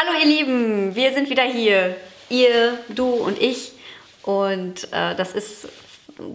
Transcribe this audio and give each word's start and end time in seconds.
Hallo 0.00 0.16
ihr 0.16 0.26
Lieben, 0.26 0.94
wir 0.94 1.12
sind 1.12 1.28
wieder 1.28 1.42
hier. 1.42 1.96
Ihr, 2.28 2.78
du 2.88 3.14
und 3.14 3.42
ich. 3.42 3.72
Und 4.22 4.84
äh, 4.92 5.16
das 5.16 5.32
ist 5.32 5.66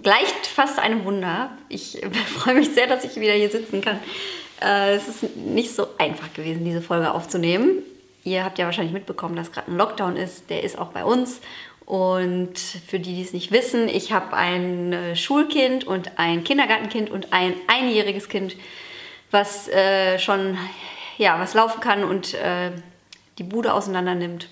gleicht 0.01 0.47
fast 0.47 0.79
einem 0.79 1.05
Wunder. 1.05 1.57
Ich 1.69 2.01
freue 2.37 2.55
mich 2.55 2.71
sehr, 2.73 2.87
dass 2.87 3.05
ich 3.05 3.15
wieder 3.15 3.31
hier 3.31 3.49
sitzen 3.49 3.79
kann. 3.79 4.01
Äh, 4.61 4.95
es 4.95 5.07
ist 5.07 5.37
nicht 5.37 5.73
so 5.73 5.87
einfach 5.97 6.33
gewesen, 6.33 6.65
diese 6.65 6.81
Folge 6.81 7.13
aufzunehmen. 7.13 7.83
Ihr 8.25 8.43
habt 8.43 8.59
ja 8.59 8.65
wahrscheinlich 8.65 8.91
mitbekommen, 8.91 9.37
dass 9.37 9.53
gerade 9.53 9.71
ein 9.71 9.77
Lockdown 9.77 10.17
ist. 10.17 10.49
Der 10.49 10.61
ist 10.61 10.77
auch 10.77 10.89
bei 10.89 11.05
uns. 11.05 11.39
Und 11.85 12.59
für 12.59 12.99
die, 12.99 13.15
die 13.15 13.21
es 13.21 13.31
nicht 13.31 13.53
wissen, 13.53 13.87
ich 13.87 14.11
habe 14.11 14.35
ein 14.35 14.91
äh, 14.91 15.15
Schulkind 15.15 15.87
und 15.87 16.19
ein 16.19 16.43
Kindergartenkind 16.43 17.09
und 17.09 17.31
ein 17.31 17.53
einjähriges 17.67 18.27
Kind, 18.27 18.57
was 19.31 19.69
äh, 19.69 20.19
schon 20.19 20.57
ja, 21.17 21.39
was 21.39 21.53
laufen 21.53 21.79
kann 21.79 22.03
und 22.03 22.33
äh, 22.33 22.71
die 23.37 23.43
Bude 23.43 23.73
auseinander 23.73 24.15
nimmt. 24.15 24.47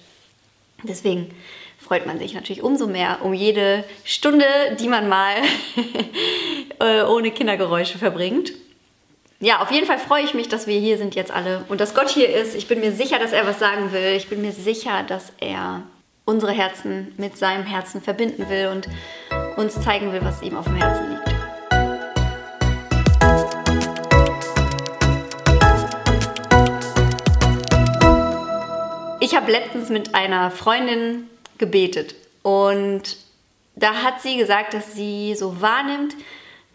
Deswegen 0.83 1.33
freut 1.79 2.05
man 2.05 2.19
sich 2.19 2.33
natürlich 2.33 2.63
umso 2.63 2.87
mehr 2.87 3.19
um 3.23 3.33
jede 3.33 3.83
Stunde, 4.03 4.45
die 4.79 4.87
man 4.87 5.09
mal 5.09 5.35
äh, 6.79 7.03
ohne 7.03 7.31
Kindergeräusche 7.31 7.97
verbringt. 7.97 8.53
Ja, 9.39 9.61
auf 9.61 9.71
jeden 9.71 9.87
Fall 9.87 9.97
freue 9.97 10.23
ich 10.23 10.35
mich, 10.35 10.49
dass 10.49 10.67
wir 10.67 10.79
hier 10.79 10.97
sind 10.97 11.15
jetzt 11.15 11.31
alle 11.31 11.65
und 11.67 11.81
dass 11.81 11.95
Gott 11.95 12.09
hier 12.09 12.29
ist. 12.29 12.55
Ich 12.55 12.67
bin 12.67 12.79
mir 12.79 12.91
sicher, 12.91 13.17
dass 13.17 13.31
er 13.31 13.47
was 13.47 13.57
sagen 13.57 13.91
will. 13.91 14.13
Ich 14.15 14.29
bin 14.29 14.41
mir 14.41 14.51
sicher, 14.51 15.03
dass 15.03 15.33
er 15.39 15.81
unsere 16.25 16.51
Herzen 16.51 17.13
mit 17.17 17.37
seinem 17.37 17.65
Herzen 17.65 18.01
verbinden 18.01 18.49
will 18.49 18.67
und 18.67 18.87
uns 19.57 19.81
zeigen 19.81 20.13
will, 20.13 20.21
was 20.23 20.43
ihm 20.43 20.55
auf 20.55 20.65
dem 20.65 20.75
Herzen 20.75 21.09
liegt. 21.09 21.30
Habe 29.41 29.51
letztens 29.51 29.89
mit 29.89 30.13
einer 30.13 30.51
Freundin 30.51 31.27
gebetet. 31.57 32.13
Und 32.43 33.17
da 33.75 34.03
hat 34.03 34.21
sie 34.21 34.37
gesagt, 34.37 34.75
dass 34.75 34.93
sie 34.93 35.33
so 35.33 35.61
wahrnimmt, 35.61 36.15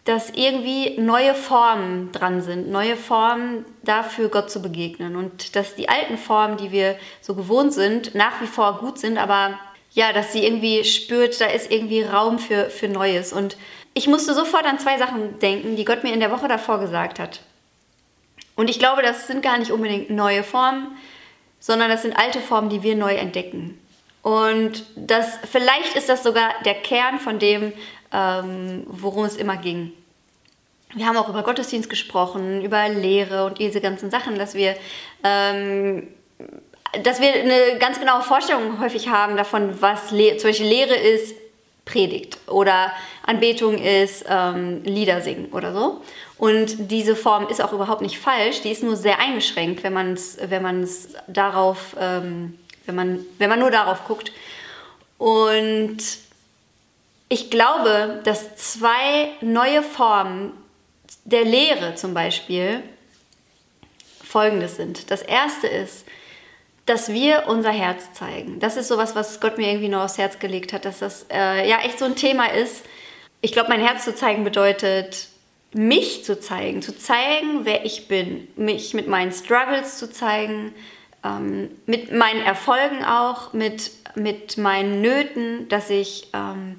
dass 0.03 0.31
irgendwie 0.31 0.99
neue 0.99 1.33
Formen 1.33 2.11
dran 2.11 2.41
sind, 2.41 2.69
neue 2.69 2.97
Formen 2.97 3.65
dafür 3.83 4.29
Gott 4.29 4.51
zu 4.51 4.61
begegnen 4.61 5.15
und 5.15 5.55
dass 5.55 5.75
die 5.75 5.87
alten 5.87 6.17
Formen, 6.17 6.57
die 6.57 6.71
wir 6.71 6.97
so 7.21 7.35
gewohnt 7.35 7.73
sind, 7.73 8.15
nach 8.15 8.41
wie 8.41 8.47
vor 8.47 8.79
gut 8.79 8.99
sind, 8.99 9.17
aber 9.17 9.59
ja, 9.91 10.11
dass 10.11 10.33
sie 10.33 10.45
irgendwie 10.45 10.83
spürt, 10.83 11.39
da 11.39 11.45
ist 11.45 11.71
irgendwie 11.71 12.03
Raum 12.03 12.37
für, 12.37 12.69
für 12.69 12.87
Neues. 12.87 13.31
Und 13.33 13.57
ich 13.93 14.07
musste 14.07 14.33
sofort 14.33 14.65
an 14.65 14.79
zwei 14.79 14.97
Sachen 14.97 15.39
denken, 15.39 15.75
die 15.75 15.85
Gott 15.85 16.03
mir 16.03 16.13
in 16.13 16.19
der 16.19 16.31
Woche 16.31 16.47
davor 16.47 16.79
gesagt 16.79 17.19
hat. 17.19 17.41
Und 18.55 18.69
ich 18.69 18.79
glaube, 18.79 19.01
das 19.01 19.27
sind 19.27 19.41
gar 19.41 19.57
nicht 19.57 19.71
unbedingt 19.71 20.09
neue 20.09 20.43
Formen, 20.43 20.97
sondern 21.59 21.89
das 21.89 22.01
sind 22.01 22.17
alte 22.17 22.39
Formen, 22.39 22.69
die 22.69 22.83
wir 22.83 22.95
neu 22.95 23.13
entdecken. 23.13 23.79
Und 24.21 24.83
das, 24.95 25.39
vielleicht 25.49 25.95
ist 25.95 26.09
das 26.09 26.23
sogar 26.23 26.49
der 26.65 26.75
Kern 26.75 27.19
von 27.19 27.39
dem, 27.39 27.73
ähm, 28.11 28.83
worum 28.87 29.25
es 29.25 29.37
immer 29.37 29.57
ging. 29.57 29.93
Wir 30.93 31.05
haben 31.05 31.17
auch 31.17 31.29
über 31.29 31.43
Gottesdienst 31.43 31.89
gesprochen, 31.89 32.61
über 32.63 32.87
Lehre 32.89 33.45
und 33.45 33.59
diese 33.59 33.81
ganzen 33.81 34.09
Sachen, 34.09 34.37
dass 34.37 34.53
wir, 34.53 34.75
ähm, 35.23 36.07
dass 37.03 37.19
wir 37.19 37.33
eine 37.33 37.77
ganz 37.79 37.99
genaue 37.99 38.21
Vorstellung 38.21 38.79
häufig 38.79 39.09
haben 39.09 39.37
davon, 39.37 39.81
was 39.81 40.11
Le 40.11 40.37
zum 40.37 40.49
Beispiel 40.49 40.67
Lehre 40.67 40.95
ist, 40.95 41.35
Predigt 41.85 42.37
oder 42.47 42.91
Anbetung 43.25 43.77
ist 43.77 44.25
ähm, 44.29 44.83
Lieder 44.83 45.21
singen 45.21 45.47
oder 45.51 45.73
so. 45.73 46.01
Und 46.37 46.91
diese 46.91 47.15
Form 47.15 47.47
ist 47.47 47.61
auch 47.61 47.73
überhaupt 47.73 48.01
nicht 48.01 48.19
falsch, 48.19 48.61
die 48.61 48.71
ist 48.71 48.83
nur 48.83 48.95
sehr 48.95 49.19
eingeschränkt, 49.19 49.83
wenn 49.83 49.93
man 49.93 50.13
es 50.13 50.37
wenn 50.49 50.87
darauf 51.27 51.95
ähm, 51.99 52.59
wenn 52.87 52.95
man, 52.95 53.25
wenn 53.37 53.49
man 53.49 53.59
nur 53.59 53.69
darauf 53.69 54.05
guckt. 54.05 54.31
Und 55.19 55.97
ich 57.29 57.51
glaube, 57.51 58.21
dass 58.23 58.55
zwei 58.55 59.29
neue 59.41 59.83
Formen 59.83 60.53
der 61.25 61.43
Lehre 61.43 61.95
zum 61.95 62.13
Beispiel 62.13 62.81
folgendes 64.23 64.77
sind. 64.77 65.11
Das 65.11 65.21
erste 65.21 65.67
ist, 65.67 66.05
dass 66.85 67.09
wir 67.09 67.43
unser 67.47 67.71
Herz 67.71 68.13
zeigen. 68.13 68.59
Das 68.59 68.77
ist 68.77 68.87
sowas, 68.87 69.13
was 69.13 69.41
Gott 69.41 69.57
mir 69.57 69.67
irgendwie 69.67 69.89
noch 69.89 70.03
aufs 70.03 70.17
Herz 70.17 70.39
gelegt 70.39 70.71
hat, 70.71 70.85
dass 70.85 70.99
das 70.99 71.25
äh, 71.29 71.67
ja 71.67 71.79
echt 71.79 71.99
so 71.99 72.05
ein 72.05 72.15
Thema 72.15 72.45
ist. 72.45 72.85
Ich 73.41 73.51
glaube, 73.51 73.69
mein 73.69 73.85
Herz 73.85 74.05
zu 74.05 74.15
zeigen 74.15 74.45
bedeutet, 74.45 75.27
mich 75.77 76.25
zu 76.25 76.39
zeigen, 76.39 76.81
zu 76.81 76.97
zeigen, 76.97 77.61
wer 77.63 77.85
ich 77.85 78.07
bin, 78.07 78.47
mich 78.55 78.93
mit 78.93 79.07
meinen 79.07 79.31
Struggles 79.31 79.97
zu 79.97 80.11
zeigen, 80.11 80.73
ähm, 81.23 81.69
mit 81.85 82.11
meinen 82.11 82.41
Erfolgen 82.41 83.05
auch, 83.05 83.53
mit, 83.53 83.91
mit 84.15 84.57
meinen 84.57 85.01
Nöten, 85.01 85.69
dass 85.69 85.89
ich 85.89 86.29
ähm, 86.33 86.77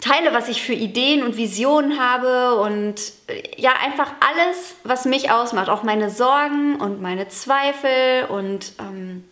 teile, 0.00 0.32
was 0.32 0.48
ich 0.48 0.62
für 0.62 0.72
Ideen 0.72 1.22
und 1.22 1.36
Visionen 1.36 2.00
habe 2.00 2.60
und 2.60 3.00
äh, 3.28 3.42
ja, 3.56 3.72
einfach 3.84 4.12
alles, 4.20 4.76
was 4.84 5.04
mich 5.04 5.30
ausmacht, 5.30 5.68
auch 5.68 5.82
meine 5.82 6.10
Sorgen 6.10 6.76
und 6.76 7.00
meine 7.00 7.28
Zweifel 7.28 8.26
und 8.28 8.72
ähm, 8.78 9.24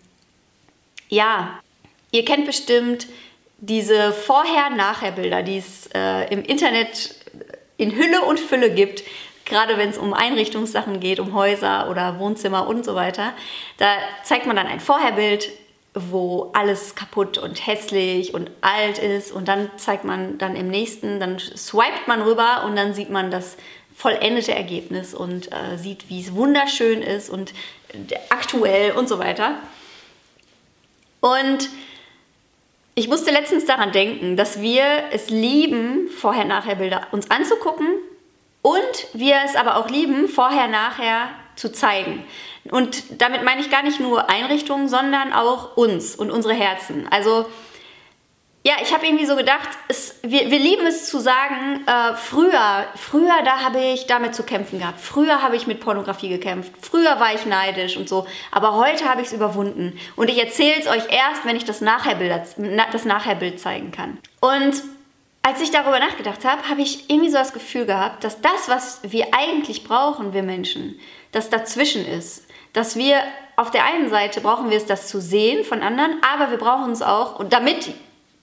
ja, 1.08 1.58
ihr 2.10 2.24
kennt 2.24 2.46
bestimmt 2.46 3.06
diese 3.58 4.12
Vorher-Nachher-Bilder, 4.12 5.42
die 5.42 5.58
es 5.58 5.88
äh, 5.94 6.32
im 6.32 6.44
Internet 6.44 7.16
in 7.78 7.96
Hülle 7.96 8.22
und 8.22 8.38
Fülle 8.38 8.70
gibt, 8.70 9.02
gerade 9.46 9.78
wenn 9.78 9.88
es 9.88 9.96
um 9.96 10.12
Einrichtungssachen 10.12 11.00
geht, 11.00 11.20
um 11.20 11.32
Häuser 11.32 11.88
oder 11.90 12.18
Wohnzimmer 12.18 12.68
und 12.68 12.84
so 12.84 12.94
weiter, 12.94 13.32
da 13.78 13.86
zeigt 14.22 14.46
man 14.46 14.56
dann 14.56 14.66
ein 14.66 14.80
Vorherbild, 14.80 15.50
wo 15.94 16.50
alles 16.52 16.94
kaputt 16.94 17.38
und 17.38 17.66
hässlich 17.66 18.34
und 18.34 18.50
alt 18.60 18.98
ist 18.98 19.32
und 19.32 19.48
dann 19.48 19.70
zeigt 19.76 20.04
man 20.04 20.36
dann 20.38 20.54
im 20.54 20.68
nächsten, 20.68 21.18
dann 21.18 21.38
swipet 21.38 22.06
man 22.06 22.20
rüber 22.22 22.64
und 22.66 22.76
dann 22.76 22.92
sieht 22.92 23.10
man 23.10 23.30
das 23.30 23.56
vollendete 23.96 24.54
Ergebnis 24.54 25.14
und 25.14 25.50
äh, 25.50 25.76
sieht, 25.76 26.08
wie 26.08 26.20
es 26.20 26.34
wunderschön 26.34 27.02
ist 27.02 27.30
und 27.30 27.52
aktuell 28.28 28.92
und 28.92 29.08
so 29.08 29.18
weiter. 29.18 29.56
Und 31.20 31.68
ich 32.98 33.06
musste 33.06 33.30
letztens 33.30 33.64
daran 33.64 33.92
denken, 33.92 34.36
dass 34.36 34.60
wir 34.60 34.82
es 35.12 35.30
lieben, 35.30 36.08
Vorher-Nachher-Bilder 36.08 37.06
uns 37.12 37.30
anzugucken 37.30 37.86
und 38.60 39.06
wir 39.12 39.36
es 39.46 39.54
aber 39.54 39.76
auch 39.76 39.88
lieben, 39.88 40.26
vorher, 40.26 40.66
nachher 40.66 41.28
zu 41.54 41.70
zeigen. 41.70 42.24
Und 42.72 43.22
damit 43.22 43.44
meine 43.44 43.60
ich 43.60 43.70
gar 43.70 43.84
nicht 43.84 44.00
nur 44.00 44.28
Einrichtungen, 44.28 44.88
sondern 44.88 45.32
auch 45.32 45.76
uns 45.76 46.16
und 46.16 46.32
unsere 46.32 46.54
Herzen. 46.54 47.06
Also 47.08 47.46
ja, 48.64 48.74
ich 48.82 48.92
habe 48.92 49.06
irgendwie 49.06 49.24
so 49.24 49.36
gedacht, 49.36 49.68
es, 49.86 50.16
wir, 50.22 50.50
wir 50.50 50.58
lieben 50.58 50.86
es 50.86 51.08
zu 51.08 51.20
sagen, 51.20 51.86
äh, 51.86 52.14
früher, 52.14 52.86
früher, 52.96 53.42
da 53.44 53.60
habe 53.60 53.78
ich 53.78 54.06
damit 54.06 54.34
zu 54.34 54.42
kämpfen 54.42 54.80
gehabt. 54.80 55.00
Früher 55.00 55.42
habe 55.42 55.56
ich 55.56 55.66
mit 55.66 55.80
Pornografie 55.80 56.28
gekämpft. 56.28 56.72
Früher 56.82 57.20
war 57.20 57.34
ich 57.34 57.46
neidisch 57.46 57.96
und 57.96 58.08
so. 58.08 58.26
Aber 58.50 58.74
heute 58.74 59.08
habe 59.08 59.22
ich 59.22 59.28
es 59.28 59.32
überwunden. 59.32 59.98
Und 60.16 60.28
ich 60.28 60.38
erzähle 60.38 60.74
es 60.80 60.86
euch 60.86 61.10
erst, 61.10 61.44
wenn 61.44 61.56
ich 61.56 61.64
das 61.64 61.80
Nachherbild, 61.80 62.42
das 62.92 63.04
Nachherbild 63.04 63.60
zeigen 63.60 63.92
kann. 63.92 64.18
Und 64.40 64.82
als 65.42 65.60
ich 65.62 65.70
darüber 65.70 65.98
nachgedacht 66.00 66.44
habe, 66.44 66.68
habe 66.68 66.82
ich 66.82 67.08
irgendwie 67.08 67.30
so 67.30 67.38
das 67.38 67.52
Gefühl 67.52 67.86
gehabt, 67.86 68.24
dass 68.24 68.40
das, 68.40 68.68
was 68.68 69.00
wir 69.02 69.28
eigentlich 69.32 69.84
brauchen, 69.84 70.34
wir 70.34 70.42
Menschen, 70.42 70.98
das 71.32 71.48
dazwischen 71.48 72.06
ist. 72.06 72.46
Dass 72.74 72.96
wir 72.96 73.22
auf 73.56 73.70
der 73.70 73.84
einen 73.84 74.10
Seite 74.10 74.40
brauchen 74.40 74.68
wir 74.68 74.76
es, 74.76 74.84
das 74.84 75.08
zu 75.08 75.20
sehen 75.22 75.64
von 75.64 75.80
anderen, 75.80 76.20
aber 76.34 76.50
wir 76.50 76.58
brauchen 76.58 76.92
es 76.92 77.02
auch, 77.02 77.38
und 77.38 77.52
damit 77.52 77.94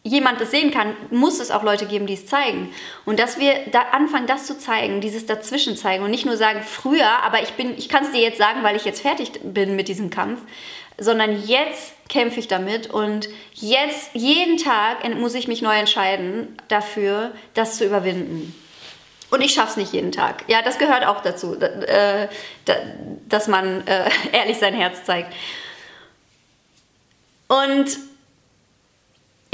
jemand 0.05 0.39
das 0.39 0.51
sehen 0.51 0.69
kann, 0.69 0.95
muss 1.09 1.39
es 1.39 1.49
auch 1.49 1.63
Leute 1.63 1.87
geben, 1.87 2.05
die 2.05 2.13
es 2.13 2.27
zeigen. 2.27 2.71
Und 3.05 3.19
dass 3.19 3.39
wir 3.39 3.53
da 3.71 3.81
anfangen, 3.91 4.27
das 4.27 4.45
zu 4.45 4.57
zeigen, 4.57 5.01
dieses 5.01 5.25
Dazwischen 5.25 5.75
zeigen 5.75 6.03
und 6.03 6.11
nicht 6.11 6.27
nur 6.27 6.37
sagen, 6.37 6.61
früher, 6.61 7.23
aber 7.23 7.41
ich, 7.41 7.53
ich 7.75 7.89
kann 7.89 8.03
es 8.03 8.11
dir 8.11 8.21
jetzt 8.21 8.37
sagen, 8.37 8.61
weil 8.61 8.75
ich 8.75 8.85
jetzt 8.85 9.01
fertig 9.01 9.31
bin 9.43 9.75
mit 9.75 9.87
diesem 9.87 10.11
Kampf, 10.11 10.41
sondern 10.99 11.45
jetzt 11.47 11.93
kämpfe 12.07 12.39
ich 12.39 12.47
damit 12.47 12.87
und 12.87 13.27
jetzt 13.53 14.11
jeden 14.13 14.57
Tag 14.57 15.03
muss 15.17 15.33
ich 15.33 15.47
mich 15.47 15.63
neu 15.63 15.75
entscheiden 15.75 16.55
dafür, 16.67 17.31
das 17.55 17.77
zu 17.77 17.83
überwinden. 17.83 18.53
Und 19.31 19.41
ich 19.41 19.55
schaffe 19.55 19.71
es 19.71 19.77
nicht 19.77 19.91
jeden 19.91 20.11
Tag. 20.11 20.43
Ja, 20.47 20.61
das 20.61 20.77
gehört 20.77 21.05
auch 21.07 21.21
dazu, 21.21 21.59
äh, 21.59 22.27
dass 23.27 23.47
man 23.47 23.85
äh, 23.87 24.07
ehrlich 24.31 24.59
sein 24.59 24.75
Herz 24.75 25.03
zeigt. 25.03 25.33
Und 27.47 27.97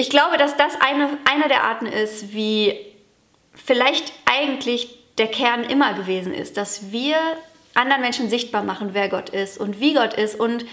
ich 0.01 0.09
glaube, 0.09 0.37
dass 0.37 0.57
das 0.57 0.81
eine, 0.81 1.19
eine 1.25 1.47
der 1.47 1.63
Arten 1.63 1.85
ist, 1.85 2.33
wie 2.33 2.75
vielleicht 3.53 4.11
eigentlich 4.25 4.97
der 5.19 5.27
Kern 5.27 5.63
immer 5.63 5.93
gewesen 5.93 6.33
ist, 6.33 6.57
dass 6.57 6.91
wir 6.91 7.17
anderen 7.75 8.01
Menschen 8.01 8.27
sichtbar 8.27 8.63
machen, 8.63 8.89
wer 8.93 9.09
Gott 9.09 9.29
ist 9.29 9.59
und 9.59 9.79
wie 9.79 9.93
Gott 9.93 10.15
ist. 10.15 10.39
Und 10.39 10.65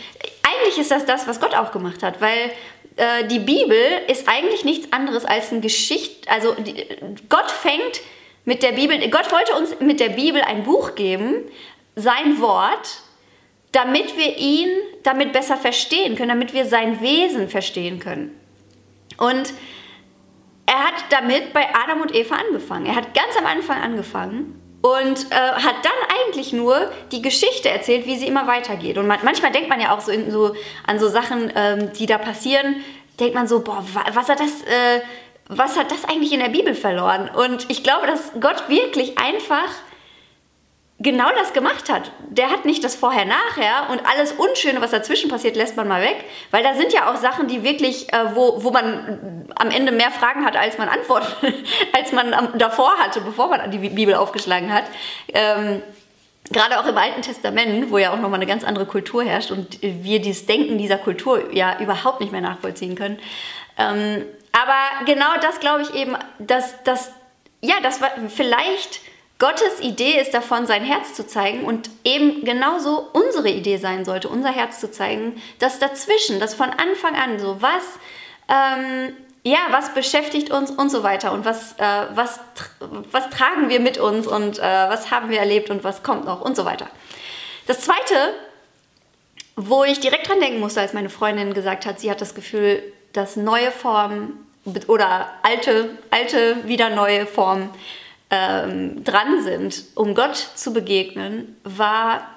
eigentlich 0.42 0.78
ist 0.78 0.90
das 0.90 1.04
das, 1.04 1.28
was 1.28 1.40
Gott 1.40 1.54
auch 1.54 1.72
gemacht 1.72 2.02
hat, 2.02 2.22
weil 2.22 2.50
äh, 2.96 3.26
die 3.26 3.38
Bibel 3.38 3.76
ist 4.06 4.28
eigentlich 4.28 4.64
nichts 4.64 4.90
anderes 4.94 5.26
als 5.26 5.52
eine 5.52 5.60
Geschichte. 5.60 6.30
Also 6.30 6.54
die, 6.54 6.86
Gott 7.28 7.50
fängt 7.50 8.00
mit 8.46 8.62
der 8.62 8.72
Bibel, 8.72 8.98
Gott 9.10 9.30
wollte 9.30 9.54
uns 9.56 9.78
mit 9.78 10.00
der 10.00 10.08
Bibel 10.08 10.40
ein 10.40 10.64
Buch 10.64 10.94
geben, 10.94 11.44
sein 11.96 12.40
Wort, 12.40 13.02
damit 13.72 14.16
wir 14.16 14.38
ihn 14.38 14.70
damit 15.02 15.34
besser 15.34 15.58
verstehen 15.58 16.16
können, 16.16 16.30
damit 16.30 16.54
wir 16.54 16.64
sein 16.64 17.02
Wesen 17.02 17.50
verstehen 17.50 18.00
können. 18.00 18.34
Und 19.16 19.52
er 20.66 20.78
hat 20.84 21.04
damit 21.10 21.52
bei 21.52 21.66
Adam 21.74 22.02
und 22.02 22.14
Eva 22.14 22.36
angefangen. 22.36 22.86
Er 22.86 22.96
hat 22.96 23.14
ganz 23.14 23.36
am 23.38 23.46
Anfang 23.46 23.80
angefangen 23.80 24.60
und 24.82 25.26
äh, 25.30 25.34
hat 25.34 25.76
dann 25.82 26.26
eigentlich 26.26 26.52
nur 26.52 26.92
die 27.10 27.22
Geschichte 27.22 27.68
erzählt, 27.68 28.06
wie 28.06 28.18
sie 28.18 28.26
immer 28.26 28.46
weitergeht. 28.46 28.98
Und 28.98 29.06
man, 29.06 29.18
manchmal 29.24 29.50
denkt 29.50 29.68
man 29.68 29.80
ja 29.80 29.96
auch 29.96 30.00
so, 30.00 30.12
so 30.30 30.54
an 30.86 30.98
so 30.98 31.08
Sachen, 31.08 31.50
ähm, 31.54 31.92
die 31.94 32.06
da 32.06 32.18
passieren, 32.18 32.76
denkt 33.18 33.34
man 33.34 33.48
so, 33.48 33.60
boah, 33.60 33.84
was 34.12 34.28
hat 34.28 34.40
das, 34.40 34.62
äh, 34.62 35.00
was 35.48 35.78
hat 35.78 35.90
das 35.90 36.04
eigentlich 36.04 36.32
in 36.32 36.40
der 36.40 36.50
Bibel 36.50 36.74
verloren? 36.74 37.30
Und 37.34 37.70
ich 37.70 37.82
glaube, 37.82 38.06
dass 38.06 38.32
Gott 38.40 38.68
wirklich 38.68 39.18
einfach 39.18 39.68
genau 41.00 41.28
das 41.36 41.52
gemacht 41.52 41.90
hat. 41.90 42.10
Der 42.28 42.50
hat 42.50 42.64
nicht 42.64 42.82
das 42.82 42.96
Vorher-Nachher 42.96 43.90
und 43.90 44.04
alles 44.04 44.32
Unschöne, 44.32 44.80
was 44.80 44.90
dazwischen 44.90 45.30
passiert, 45.30 45.56
lässt 45.56 45.76
man 45.76 45.86
mal 45.86 46.02
weg. 46.02 46.24
Weil 46.50 46.62
da 46.62 46.74
sind 46.74 46.92
ja 46.92 47.10
auch 47.10 47.16
Sachen, 47.16 47.46
die 47.46 47.62
wirklich, 47.62 48.12
äh, 48.12 48.34
wo, 48.34 48.62
wo 48.62 48.70
man 48.70 49.46
am 49.56 49.70
Ende 49.70 49.92
mehr 49.92 50.10
Fragen 50.10 50.44
hat, 50.44 50.56
als 50.56 50.76
man 50.78 50.88
Antworten, 50.88 51.54
als 51.92 52.12
man 52.12 52.58
davor 52.58 52.92
hatte, 52.98 53.20
bevor 53.20 53.48
man 53.48 53.70
die 53.70 53.78
Bibel 53.78 54.14
aufgeschlagen 54.14 54.72
hat. 54.72 54.84
Ähm, 55.32 55.82
Gerade 56.50 56.80
auch 56.80 56.86
im 56.86 56.96
Alten 56.96 57.20
Testament, 57.20 57.90
wo 57.90 57.98
ja 57.98 58.10
auch 58.10 58.16
nochmal 58.16 58.40
eine 58.40 58.46
ganz 58.46 58.64
andere 58.64 58.86
Kultur 58.86 59.22
herrscht 59.22 59.50
und 59.50 59.82
wir 59.82 60.18
dieses 60.18 60.46
Denken 60.46 60.78
dieser 60.78 60.96
Kultur 60.96 61.52
ja 61.52 61.78
überhaupt 61.78 62.20
nicht 62.20 62.32
mehr 62.32 62.40
nachvollziehen 62.40 62.94
können. 62.94 63.18
Ähm, 63.76 64.24
aber 64.52 65.04
genau 65.04 65.28
das 65.42 65.60
glaube 65.60 65.82
ich 65.82 65.94
eben, 65.94 66.16
dass, 66.38 66.82
dass 66.84 67.12
ja, 67.60 67.74
das 67.82 68.00
war 68.00 68.10
vielleicht 68.28 69.00
Gottes 69.38 69.80
Idee 69.80 70.20
ist 70.20 70.34
davon, 70.34 70.66
sein 70.66 70.82
Herz 70.82 71.14
zu 71.14 71.24
zeigen 71.24 71.64
und 71.64 71.90
eben 72.02 72.44
genauso 72.44 73.08
unsere 73.12 73.48
Idee 73.48 73.76
sein 73.76 74.04
sollte, 74.04 74.28
unser 74.28 74.50
Herz 74.50 74.80
zu 74.80 74.90
zeigen, 74.90 75.40
dass 75.60 75.78
dazwischen, 75.78 76.40
das 76.40 76.54
von 76.54 76.70
Anfang 76.70 77.14
an 77.14 77.38
so, 77.38 77.62
was, 77.62 77.84
ähm, 78.48 79.14
ja, 79.44 79.58
was 79.70 79.94
beschäftigt 79.94 80.50
uns 80.50 80.72
und 80.72 80.90
so 80.90 81.04
weiter 81.04 81.32
und 81.32 81.44
was, 81.44 81.74
äh, 81.78 82.06
was, 82.14 82.40
was 83.12 83.30
tragen 83.30 83.68
wir 83.68 83.78
mit 83.78 83.96
uns 83.98 84.26
und 84.26 84.58
äh, 84.58 84.62
was 84.62 85.12
haben 85.12 85.30
wir 85.30 85.38
erlebt 85.38 85.70
und 85.70 85.84
was 85.84 86.02
kommt 86.02 86.24
noch 86.24 86.40
und 86.40 86.56
so 86.56 86.64
weiter. 86.64 86.88
Das 87.68 87.82
Zweite, 87.82 88.34
wo 89.54 89.84
ich 89.84 90.00
direkt 90.00 90.28
dran 90.28 90.40
denken 90.40 90.58
musste, 90.58 90.80
als 90.80 90.94
meine 90.94 91.10
Freundin 91.10 91.54
gesagt 91.54 91.86
hat, 91.86 92.00
sie 92.00 92.10
hat 92.10 92.20
das 92.20 92.34
Gefühl, 92.34 92.82
dass 93.12 93.36
neue 93.36 93.70
Formen 93.70 94.44
oder 94.88 95.28
alte, 95.44 95.90
alte 96.10 96.66
wieder 96.66 96.90
neue 96.90 97.24
Formen 97.24 97.70
ähm, 98.30 99.04
dran 99.04 99.42
sind, 99.42 99.84
um 99.94 100.14
Gott 100.14 100.36
zu 100.36 100.72
begegnen, 100.72 101.56
war, 101.64 102.28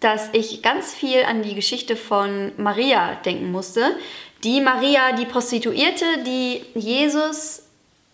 dass 0.00 0.30
ich 0.32 0.62
ganz 0.62 0.94
viel 0.94 1.24
an 1.24 1.42
die 1.42 1.54
Geschichte 1.54 1.94
von 1.94 2.52
Maria 2.56 3.16
denken 3.24 3.52
musste. 3.52 3.94
Die 4.44 4.60
Maria, 4.60 5.12
die 5.12 5.26
Prostituierte, 5.26 6.04
die 6.26 6.62
Jesus 6.74 7.62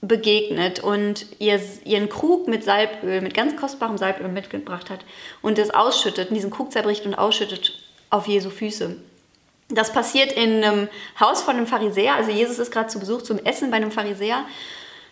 begegnet 0.02 0.80
und 0.80 1.26
ihr, 1.38 1.60
ihren 1.84 2.08
Krug 2.08 2.48
mit 2.48 2.64
Salböl, 2.64 3.20
mit 3.20 3.34
ganz 3.34 3.56
kostbarem 3.56 3.96
Salböl 3.96 4.28
mitgebracht 4.28 4.90
hat 4.90 5.00
und 5.42 5.58
es 5.58 5.70
ausschüttet, 5.70 6.30
diesen 6.30 6.50
Krug 6.50 6.72
zerbricht 6.72 7.06
und 7.06 7.14
ausschüttet 7.14 7.78
auf 8.10 8.26
Jesu 8.26 8.50
Füße. 8.50 8.96
Das 9.68 9.92
passiert 9.92 10.32
in 10.32 10.62
einem 10.62 10.88
Haus 11.18 11.42
von 11.42 11.56
einem 11.56 11.66
Pharisäer, 11.66 12.14
also 12.14 12.30
Jesus 12.30 12.58
ist 12.58 12.70
gerade 12.70 12.88
zu 12.88 13.00
Besuch 13.00 13.22
zum 13.22 13.38
Essen 13.38 13.70
bei 13.70 13.78
einem 13.78 13.90
Pharisäer 13.90 14.44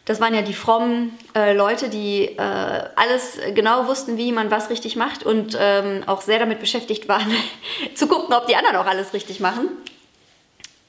das 0.04 0.20
waren 0.20 0.34
ja 0.34 0.42
die 0.42 0.52
frommen 0.52 1.18
äh, 1.34 1.54
Leute, 1.54 1.88
die 1.88 2.26
äh, 2.26 2.38
alles 2.38 3.38
genau 3.54 3.86
wussten, 3.86 4.16
wie 4.16 4.32
man 4.32 4.50
was 4.50 4.70
richtig 4.70 4.96
macht 4.96 5.24
und 5.24 5.56
ähm, 5.58 6.02
auch 6.06 6.20
sehr 6.20 6.38
damit 6.38 6.60
beschäftigt 6.60 7.08
waren, 7.08 7.32
zu 7.94 8.06
gucken, 8.06 8.34
ob 8.34 8.46
die 8.46 8.56
anderen 8.56 8.76
auch 8.76 8.86
alles 8.86 9.14
richtig 9.14 9.40
machen 9.40 9.68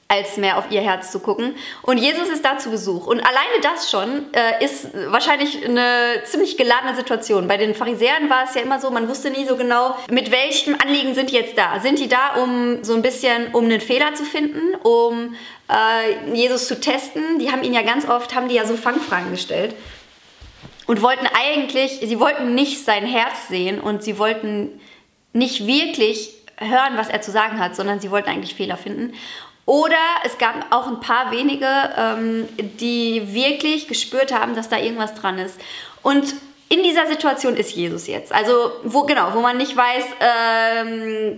als 0.08 0.36
mehr 0.36 0.56
auf 0.56 0.70
ihr 0.70 0.80
Herz 0.82 1.10
zu 1.10 1.18
gucken. 1.18 1.56
Und 1.82 1.98
Jesus 1.98 2.28
ist 2.28 2.44
da 2.44 2.58
zu 2.58 2.70
Besuch. 2.70 3.06
Und 3.06 3.20
alleine 3.20 3.60
das 3.62 3.90
schon 3.90 4.32
äh, 4.32 4.64
ist 4.64 4.88
wahrscheinlich 5.10 5.64
eine 5.64 6.22
ziemlich 6.24 6.56
geladene 6.56 6.94
Situation. 6.94 7.48
Bei 7.48 7.56
den 7.56 7.74
Pharisäern 7.74 8.30
war 8.30 8.44
es 8.44 8.54
ja 8.54 8.62
immer 8.62 8.80
so, 8.80 8.90
man 8.90 9.08
wusste 9.08 9.30
nie 9.30 9.46
so 9.46 9.56
genau, 9.56 9.96
mit 10.08 10.30
welchem 10.30 10.76
Anliegen 10.80 11.14
sind 11.14 11.30
die 11.30 11.34
jetzt 11.34 11.58
da. 11.58 11.80
Sind 11.80 11.98
die 11.98 12.08
da, 12.08 12.34
um 12.42 12.84
so 12.84 12.94
ein 12.94 13.02
bisschen, 13.02 13.52
um 13.52 13.64
einen 13.64 13.80
Fehler 13.80 14.14
zu 14.14 14.24
finden, 14.24 14.76
um 14.76 15.34
äh, 15.68 16.34
Jesus 16.34 16.68
zu 16.68 16.78
testen? 16.78 17.40
Die 17.40 17.50
haben 17.50 17.64
ihn 17.64 17.74
ja 17.74 17.82
ganz 17.82 18.08
oft, 18.08 18.32
haben 18.34 18.48
die 18.48 18.54
ja 18.54 18.64
so 18.64 18.76
Fangfragen 18.76 19.32
gestellt. 19.32 19.74
Und 20.86 21.02
wollten 21.02 21.26
eigentlich, 21.26 21.98
sie 22.00 22.20
wollten 22.20 22.54
nicht 22.54 22.84
sein 22.84 23.06
Herz 23.06 23.48
sehen 23.48 23.80
und 23.80 24.04
sie 24.04 24.20
wollten 24.20 24.80
nicht 25.32 25.66
wirklich 25.66 26.30
hören, 26.58 26.96
was 26.96 27.08
er 27.08 27.20
zu 27.20 27.30
sagen 27.30 27.58
hat, 27.58 27.76
sondern 27.76 28.00
sie 28.00 28.10
wollten 28.10 28.28
eigentlich 28.28 28.54
Fehler 28.54 28.76
finden. 28.76 29.14
Oder 29.66 29.98
es 30.24 30.38
gab 30.38 30.72
auch 30.72 30.86
ein 30.86 31.00
paar 31.00 31.32
wenige, 31.32 31.66
ähm, 31.98 32.48
die 32.56 33.34
wirklich 33.34 33.88
gespürt 33.88 34.32
haben, 34.32 34.54
dass 34.54 34.68
da 34.68 34.78
irgendwas 34.78 35.14
dran 35.14 35.38
ist. 35.38 35.60
Und 36.02 36.34
in 36.68 36.84
dieser 36.84 37.06
Situation 37.06 37.56
ist 37.56 37.72
Jesus 37.72 38.06
jetzt. 38.06 38.32
Also 38.32 38.70
wo 38.84 39.02
genau, 39.02 39.34
wo 39.34 39.40
man 39.40 39.56
nicht 39.56 39.76
weiß, 39.76 40.04
ähm, 40.20 41.36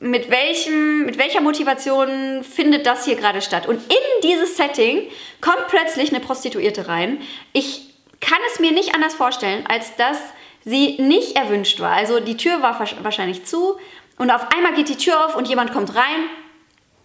mit, 0.00 0.30
welchem, 0.30 1.06
mit 1.06 1.16
welcher 1.16 1.40
Motivation 1.40 2.44
findet 2.44 2.84
das 2.84 3.06
hier 3.06 3.16
gerade 3.16 3.40
statt. 3.40 3.66
Und 3.66 3.76
in 3.76 4.20
dieses 4.22 4.58
Setting 4.58 5.08
kommt 5.40 5.68
plötzlich 5.68 6.10
eine 6.10 6.20
Prostituierte 6.20 6.88
rein. 6.88 7.22
Ich 7.54 7.94
kann 8.20 8.38
es 8.52 8.60
mir 8.60 8.72
nicht 8.72 8.94
anders 8.94 9.14
vorstellen, 9.14 9.64
als 9.66 9.96
dass 9.96 10.18
sie 10.64 11.00
nicht 11.00 11.36
erwünscht 11.36 11.80
war. 11.80 11.92
Also 11.92 12.20
die 12.20 12.36
Tür 12.36 12.60
war 12.60 12.78
wahrscheinlich 13.02 13.44
zu 13.44 13.78
und 14.18 14.30
auf 14.30 14.46
einmal 14.54 14.74
geht 14.74 14.90
die 14.90 14.96
Tür 14.96 15.24
auf 15.24 15.36
und 15.36 15.48
jemand 15.48 15.72
kommt 15.72 15.94
rein 15.94 16.28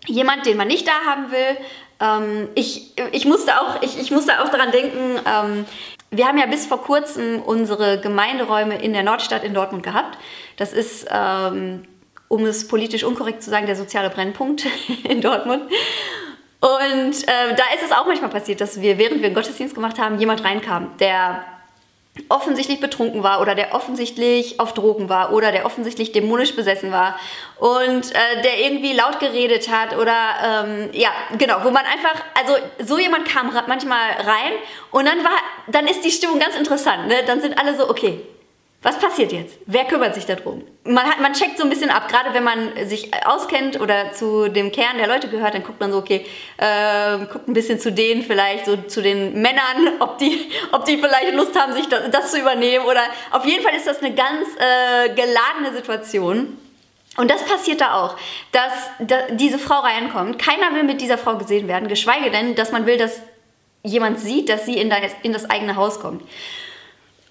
jemand, 0.07 0.45
den 0.45 0.57
man 0.57 0.67
nicht 0.67 0.87
da 0.87 0.91
haben 1.05 1.31
will. 1.31 1.57
Ähm, 1.99 2.49
ich, 2.55 2.93
ich, 3.11 3.25
musste 3.25 3.59
auch, 3.59 3.81
ich, 3.81 3.99
ich 3.99 4.11
musste 4.11 4.41
auch 4.41 4.49
daran 4.49 4.71
denken, 4.71 5.19
ähm, 5.25 5.65
wir 6.11 6.27
haben 6.27 6.37
ja 6.37 6.45
bis 6.47 6.65
vor 6.65 6.81
kurzem 6.81 7.41
unsere 7.41 7.99
Gemeinderäume 7.99 8.81
in 8.81 8.93
der 8.93 9.03
Nordstadt 9.03 9.43
in 9.43 9.53
Dortmund 9.53 9.83
gehabt. 9.83 10.17
Das 10.57 10.73
ist, 10.73 11.07
ähm, 11.11 11.83
um 12.27 12.45
es 12.45 12.67
politisch 12.67 13.03
unkorrekt 13.03 13.43
zu 13.43 13.49
sagen, 13.49 13.65
der 13.65 13.75
soziale 13.75 14.09
Brennpunkt 14.09 14.65
in 15.03 15.21
Dortmund. 15.21 15.63
Und 16.61 17.23
äh, 17.27 17.55
da 17.55 17.63
ist 17.75 17.85
es 17.85 17.91
auch 17.91 18.05
manchmal 18.05 18.29
passiert, 18.29 18.59
dass 18.59 18.81
wir, 18.81 18.97
während 18.97 19.19
wir 19.19 19.27
einen 19.27 19.35
Gottesdienst 19.35 19.75
gemacht 19.75 19.97
haben, 19.97 20.19
jemand 20.19 20.43
reinkam, 20.43 20.97
der 20.99 21.45
offensichtlich 22.29 22.79
betrunken 22.79 23.23
war 23.23 23.41
oder 23.41 23.55
der 23.55 23.73
offensichtlich 23.73 24.59
auf 24.59 24.73
Drogen 24.73 25.09
war 25.09 25.31
oder 25.33 25.51
der 25.51 25.65
offensichtlich 25.65 26.11
dämonisch 26.11 26.55
besessen 26.55 26.91
war 26.91 27.19
und 27.57 28.11
äh, 28.11 28.41
der 28.43 28.59
irgendwie 28.59 28.93
laut 28.93 29.19
geredet 29.19 29.69
hat 29.69 29.97
oder 29.97 30.65
ähm, 30.65 30.89
ja, 30.93 31.09
genau, 31.37 31.57
wo 31.63 31.71
man 31.71 31.85
einfach, 31.85 32.23
also 32.39 32.55
so 32.83 32.97
jemand 32.97 33.25
kam 33.25 33.53
manchmal 33.67 34.11
rein 34.11 34.53
und 34.91 35.05
dann 35.05 35.23
war, 35.23 35.37
dann 35.67 35.87
ist 35.87 36.03
die 36.03 36.11
Stimmung 36.11 36.39
ganz 36.39 36.55
interessant, 36.55 37.07
ne? 37.07 37.15
Dann 37.25 37.41
sind 37.41 37.57
alle 37.57 37.75
so, 37.75 37.89
okay, 37.89 38.21
was 38.81 38.97
passiert 38.97 39.33
jetzt? 39.33 39.57
Wer 39.65 39.83
kümmert 39.83 40.15
sich 40.15 40.25
darum? 40.25 40.63
Man, 40.85 41.03
hat, 41.03 41.19
man 41.19 41.33
checkt 41.33 41.57
so 41.57 41.63
ein 41.65 41.69
bisschen 41.69 41.89
ab, 41.89 42.07
gerade 42.07 42.33
wenn 42.33 42.45
man 42.45 42.87
sich 42.87 43.11
auskennt 43.25 43.79
oder 43.81 44.13
zu 44.13 44.47
dem 44.47 44.71
Kern 44.71 44.97
der 44.97 45.07
Leute 45.07 45.27
gehört, 45.27 45.53
dann 45.53 45.63
guckt 45.63 45.81
man 45.81 45.91
so, 45.91 45.97
okay, 45.97 46.25
äh, 46.55 47.17
guckt 47.25 47.49
ein 47.49 47.53
bisschen 47.53 47.77
zu 47.79 47.91
denen 47.91 48.23
vielleicht, 48.23 48.65
so 48.65 48.77
zu 48.77 49.01
den 49.01 49.41
Männern, 49.41 49.95
ob 49.99 50.17
die, 50.17 50.49
ob 50.71 50.85
die 50.85 50.97
vielleicht 50.97 51.33
Lust 51.33 51.59
haben, 51.59 51.73
sich 51.73 51.89
das, 51.89 52.09
das 52.09 52.31
zu 52.31 52.39
übernehmen 52.39 52.85
oder 52.85 53.01
auf 53.31 53.45
jeden 53.45 53.63
Fall 53.63 53.75
ist 53.75 53.85
das 53.85 54.01
eine 54.01 54.15
ganz 54.15 54.47
äh, 54.57 55.09
geladene 55.09 55.73
Situation. 55.75 56.57
Und 57.17 57.29
das 57.29 57.43
passiert 57.43 57.81
da 57.81 57.95
auch, 57.95 58.15
dass, 58.53 58.91
dass 58.99 59.23
diese 59.31 59.59
Frau 59.59 59.79
reinkommt. 59.79 60.39
Keiner 60.39 60.73
will 60.73 60.83
mit 60.83 61.01
dieser 61.01 61.17
Frau 61.17 61.35
gesehen 61.35 61.67
werden, 61.67 61.89
geschweige 61.89 62.31
denn, 62.31 62.55
dass 62.55 62.71
man 62.71 62.85
will, 62.85 62.97
dass 62.97 63.21
jemand 63.83 64.21
sieht, 64.21 64.47
dass 64.47 64.65
sie 64.65 64.77
in 64.77 64.89
das, 64.89 64.99
in 65.23 65.33
das 65.33 65.49
eigene 65.49 65.75
Haus 65.75 65.99
kommt. 65.99 66.23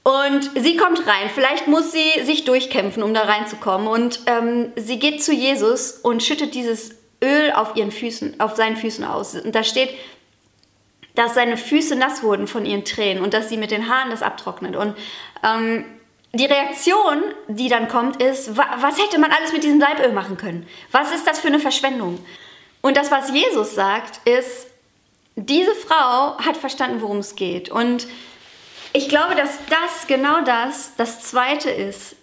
Und 0.09 0.51
sie 0.55 0.79
kommt 0.79 1.07
rein. 1.07 1.29
Vielleicht 1.35 1.67
muss 1.67 1.93
sie 1.93 2.25
sich 2.25 2.45
durchkämpfen, 2.45 3.03
um 3.03 3.13
da 3.13 3.25
reinzukommen. 3.25 3.87
Und 3.87 4.21
ähm, 4.25 4.73
sie 4.75 4.99
geht 4.99 5.23
zu 5.23 5.35
Jesus 5.35 5.93
und 5.93 6.23
schüttet 6.23 6.55
dieses 6.55 6.93
Öl 7.23 7.53
auf 7.53 7.77
ihren 7.77 7.91
Füßen, 7.91 8.41
auf 8.41 8.57
seinen 8.57 8.79
Füßen 8.79 9.05
aus. 9.05 9.35
Und 9.35 9.55
da 9.55 9.63
steht, 9.63 9.91
dass 11.15 11.35
seine 11.35 11.59
Füße 11.59 11.95
nass 11.95 12.23
wurden 12.23 12.47
von 12.47 12.65
ihren 12.65 12.87
Tränen 12.87 13.23
und 13.23 13.35
dass 13.35 13.51
sie 13.51 13.59
mit 13.59 13.71
den 13.71 13.91
Haaren 13.91 14.09
das 14.09 14.23
abtrocknet. 14.23 14.77
Und 14.77 14.95
ähm, 15.45 15.85
die 16.33 16.47
Reaktion, 16.47 17.23
die 17.49 17.69
dann 17.69 17.89
kommt, 17.89 18.23
ist, 18.23 18.57
was 18.57 18.99
hätte 18.99 19.21
man 19.21 19.31
alles 19.31 19.53
mit 19.53 19.63
diesem 19.63 19.79
Leiböl 19.79 20.13
machen 20.13 20.39
können? 20.39 20.67
Was 20.91 21.13
ist 21.13 21.27
das 21.27 21.39
für 21.39 21.49
eine 21.49 21.61
Verschwendung? 21.61 22.19
Und 22.81 22.97
das, 22.97 23.11
was 23.11 23.31
Jesus 23.31 23.75
sagt, 23.75 24.27
ist, 24.27 24.69
diese 25.37 25.75
Frau 25.75 26.39
hat 26.39 26.57
verstanden, 26.57 27.03
worum 27.03 27.19
es 27.19 27.37
geht. 27.37 27.69
Und 27.69 28.07
ich 28.93 29.09
glaube, 29.09 29.35
dass 29.35 29.59
das 29.69 30.07
genau 30.07 30.43
das, 30.43 30.93
das 30.97 31.21
Zweite 31.23 31.71
ist, 31.71 32.17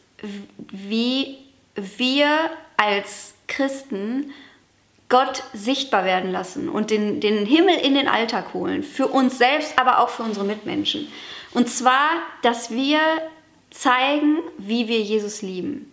wie 0.56 1.38
wir 1.76 2.50
als 2.78 3.34
Christen 3.48 4.34
Gott 5.10 5.44
sichtbar 5.54 6.04
werden 6.04 6.32
lassen 6.32 6.68
und 6.68 6.90
den, 6.90 7.22
den 7.22 7.46
Himmel 7.46 7.76
in 7.76 7.94
den 7.94 8.08
Alltag 8.08 8.54
holen, 8.54 8.84
für 8.84 9.08
uns 9.08 9.38
selbst, 9.38 9.78
aber 9.78 10.00
auch 10.00 10.10
für 10.10 10.24
unsere 10.24 10.46
Mitmenschen. 10.46 11.08
Und 11.54 11.70
zwar, 11.70 12.10
dass 12.42 12.72
wir 12.72 13.00
zeigen, 13.70 14.40
wie 14.58 14.88
wir 14.88 15.02
Jesus 15.02 15.42
lieben. 15.42 15.92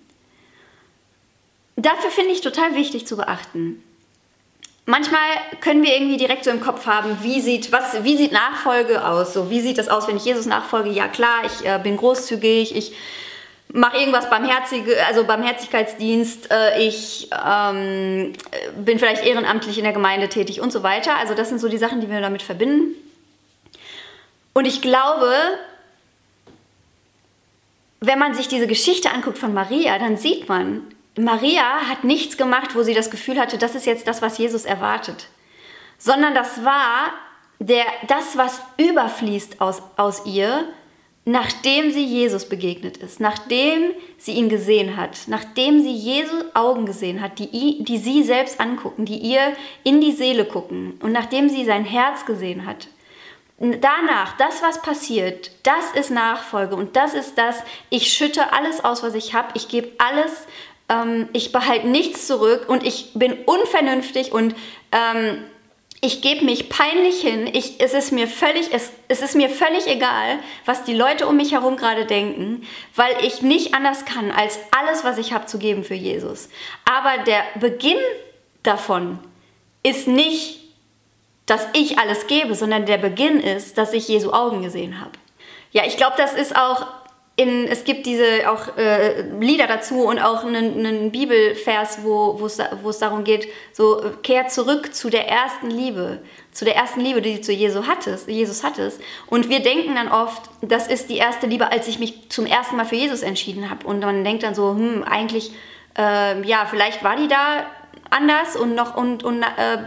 dafür 1.77 2.11
finde 2.11 2.33
ich 2.33 2.41
total 2.41 2.75
wichtig 2.75 3.07
zu 3.07 3.17
beachten. 3.17 3.83
Manchmal 4.85 5.21
können 5.61 5.83
wir 5.85 5.95
irgendwie 5.95 6.17
direkt 6.17 6.45
so 6.45 6.51
im 6.51 6.61
Kopf 6.61 6.87
haben, 6.87 7.19
wie 7.23 7.41
sieht, 7.41 7.71
was, 7.71 8.03
wie 8.03 8.17
sieht 8.17 8.33
Nachfolge 8.33 9.07
aus? 9.07 9.33
So, 9.33 9.49
wie 9.49 9.61
sieht 9.61 9.79
das 9.79 9.89
aus, 9.89 10.09
wenn 10.09 10.17
ich 10.17 10.25
Jesus 10.25 10.47
nachfolge? 10.47 10.91
Ja 10.91 11.07
klar, 11.07 11.43
ich 11.47 11.65
äh, 11.65 11.79
bin 11.81 11.97
großzügig, 11.97 12.75
ich 12.75 12.93
mache 13.73 13.97
irgendwas 13.99 14.29
Barmherzige, 14.29 14.97
also 15.07 15.25
Barmherzigkeitsdienst, 15.25 16.51
äh, 16.51 16.83
ich 16.83 17.29
ähm, 17.33 18.33
bin 18.77 18.99
vielleicht 18.99 19.25
ehrenamtlich 19.25 19.79
in 19.79 19.85
der 19.85 19.93
Gemeinde 19.93 20.29
tätig 20.29 20.61
und 20.61 20.73
so 20.73 20.83
weiter. 20.83 21.17
Also 21.17 21.35
das 21.35 21.49
sind 21.49 21.61
so 21.61 21.69
die 21.69 21.79
Sachen, 21.79 22.01
die 22.01 22.11
wir 22.11 22.21
damit 22.21 22.43
verbinden. 22.43 22.97
Und 24.53 24.67
ich 24.67 24.83
glaube, 24.83 25.33
wenn 28.01 28.19
man 28.19 28.35
sich 28.35 28.49
diese 28.49 28.67
Geschichte 28.67 29.11
anguckt 29.11 29.39
von 29.39 29.55
Maria, 29.55 29.99
dann 30.01 30.17
sieht 30.17 30.49
man, 30.49 30.83
Maria 31.19 31.89
hat 31.89 32.05
nichts 32.05 32.37
gemacht, 32.37 32.75
wo 32.75 32.83
sie 32.83 32.95
das 32.95 33.11
Gefühl 33.11 33.39
hatte, 33.39 33.59
das 33.59 33.75
ist 33.75 33.87
jetzt 33.87 34.07
das, 34.07 34.23
was 34.23 34.39
Jesus 34.39 34.65
erwartet. 34.65 35.29
Sondern 35.99 36.35
das 36.35 36.65
war 36.65 37.13
der, 37.59 37.85
das, 38.09 38.37
was 38.37 38.63
überfließt 38.79 39.61
aus, 39.61 39.83
aus 39.97 40.27
ihr, 40.27 40.65
nachdem 41.25 41.93
sie 41.93 42.05
Jesus 42.05 42.49
begegnet 42.49 42.97
ist, 42.97 43.21
nachdem 43.21 43.93
sie 44.19 44.33
ihn 44.33 44.49
gesehen 44.49 44.97
hat, 44.97 45.29
nachdem 45.29 45.81
sie 45.81 45.95
Jesu 45.95 46.35
Augen 46.55 46.87
gesehen 46.87 47.21
hat, 47.21 47.39
die, 47.39 47.85
die 47.85 47.99
sie 47.99 48.25
selbst 48.25 48.61
angucken, 48.61 49.05
die 49.05 49.19
ihr 49.19 49.53
in 49.85 50.01
die 50.01 50.13
Seele 50.13 50.45
gucken 50.45 50.99
und 51.01 51.13
nachdem 51.13 51.49
sie 51.49 51.65
sein 51.65 51.85
Herz 51.85 52.27
gesehen 52.27 52.67
hat 52.67 52.89
danach, 53.63 54.37
das, 54.39 54.63
was 54.63 54.83
passiert, 54.83 55.53
das 55.63 55.93
ist 55.93 56.11
Nachfolge 56.11 56.75
und 56.75 56.97
das 56.97 57.15
ist 57.15 57.39
das, 57.39 57.63
ich 57.91 58.13
schütte 58.13 58.53
alles 58.53 58.85
aus, 58.85 59.03
was 59.03 59.15
ich 59.15 59.35
habe, 59.35 59.51
ich 59.55 59.69
gebe 59.69 59.93
alles, 59.99 60.47
ähm, 60.93 61.29
ich 61.33 61.53
behalte 61.53 61.89
nichts 61.89 62.27
zurück 62.27 62.69
und 62.69 62.87
ich 62.87 63.13
bin 63.15 63.33
unvernünftig 63.47 64.33
und 64.33 64.55
ähm, 64.93 65.45
ich 66.01 66.21
gebe 66.21 66.45
mich 66.45 66.69
peinlich 66.69 67.21
hin. 67.21 67.49
Ich, 67.53 67.81
es, 67.81 67.95
ist 67.95 68.13
mir 68.13 68.27
völlig, 68.27 68.73
es, 68.73 68.91
es 69.09 69.23
ist 69.23 69.37
mir 69.37 69.49
völlig 69.49 69.87
egal, 69.87 70.39
was 70.67 70.85
die 70.85 70.95
Leute 70.95 71.27
um 71.27 71.37
mich 71.37 71.53
herum 71.53 71.77
gerade 71.77 72.07
denken, 72.07 72.67
weil 72.97 73.15
ich 73.23 73.41
nicht 73.41 73.75
anders 73.75 74.05
kann, 74.05 74.33
als 74.33 74.59
alles, 74.77 75.05
was 75.05 75.19
ich 75.19 75.33
habe, 75.33 75.47
zu 75.47 75.59
geben 75.59 75.85
für 75.85 75.95
Jesus. 75.95 76.49
Aber 76.85 77.23
der 77.23 77.43
Beginn 77.61 77.99
davon 78.63 79.21
ist 79.83 80.09
nicht 80.09 80.63
dass 81.47 81.69
ich 81.73 81.99
alles 81.99 82.27
gebe, 82.27 82.55
sondern 82.55 82.87
der 82.87 82.99
Beginn 82.99 83.41
ist, 83.41 83.77
dass 83.79 83.93
ich 83.93 84.09
Jesu 84.09 84.33
Augen 84.33 84.63
gesehen 84.63 85.01
habe. 85.01 85.13
Ja, 85.73 85.85
ich 85.87 85.97
glaube, 85.97 86.15
das 86.17 86.35
ist 86.35 86.57
auch 86.57 86.87
in, 87.35 87.67
es 87.67 87.85
gibt 87.85 88.05
diese 88.05 88.51
auch 88.51 88.77
äh, 88.77 89.23
Lieder 89.41 89.67
dazu 89.67 90.05
und 90.05 90.19
auch 90.19 90.45
einen, 90.45 90.85
einen 90.85 91.11
Bibelvers, 91.11 92.01
wo, 92.03 92.39
es 92.45 92.99
darum 92.99 93.25
geht, 93.25 93.49
so 93.73 94.03
kehr 94.23 94.49
zurück 94.49 94.95
zu 94.95 95.09
der 95.09 95.29
ersten 95.29 95.71
Liebe, 95.71 96.21
zu 96.53 96.67
der 96.67 96.77
ersten 96.77 97.01
Liebe, 97.01 97.23
die 97.23 97.37
du 97.37 97.41
zu 97.41 97.53
Jesus 97.53 97.87
hattest, 97.87 98.29
Jesus 98.29 98.63
hattest. 98.63 99.01
Und 99.29 99.49
wir 99.49 99.61
denken 99.61 99.95
dann 99.95 100.13
oft, 100.13 100.43
das 100.61 100.89
ist 100.89 101.09
die 101.09 101.17
erste 101.17 101.47
Liebe, 101.47 101.73
als 101.73 101.89
ich 101.89 101.99
mich 101.99 102.29
zum 102.29 102.45
ersten 102.45 102.77
Mal 102.77 102.85
für 102.85 102.97
Jesus 102.97 103.23
entschieden 103.23 103.71
habe. 103.71 103.87
Und 103.87 104.01
man 104.01 104.25
denkt 104.25 104.43
dann 104.43 104.55
so, 104.55 104.73
hm, 104.73 105.03
eigentlich, 105.03 105.53
äh, 105.97 106.47
ja, 106.47 106.67
vielleicht 106.69 107.03
war 107.03 107.17
die 107.17 107.29
da 107.29 107.65
anders 108.11 108.57
und 108.57 108.75
noch 108.75 108.95
und, 108.95 109.25
und 109.25 109.43
äh, 109.43 109.79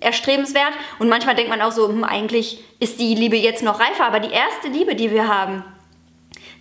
erstrebenswert. 0.00 0.74
Und 0.98 1.08
manchmal 1.08 1.34
denkt 1.34 1.48
man 1.48 1.62
auch 1.62 1.72
so, 1.72 1.88
hm, 1.88 2.04
eigentlich 2.04 2.62
ist 2.78 3.00
die 3.00 3.14
Liebe 3.14 3.38
jetzt 3.38 3.62
noch 3.62 3.80
reifer. 3.80 4.04
Aber 4.04 4.20
die 4.20 4.32
erste 4.32 4.68
Liebe, 4.68 4.94
die 4.94 5.10
wir 5.10 5.26
haben 5.26 5.64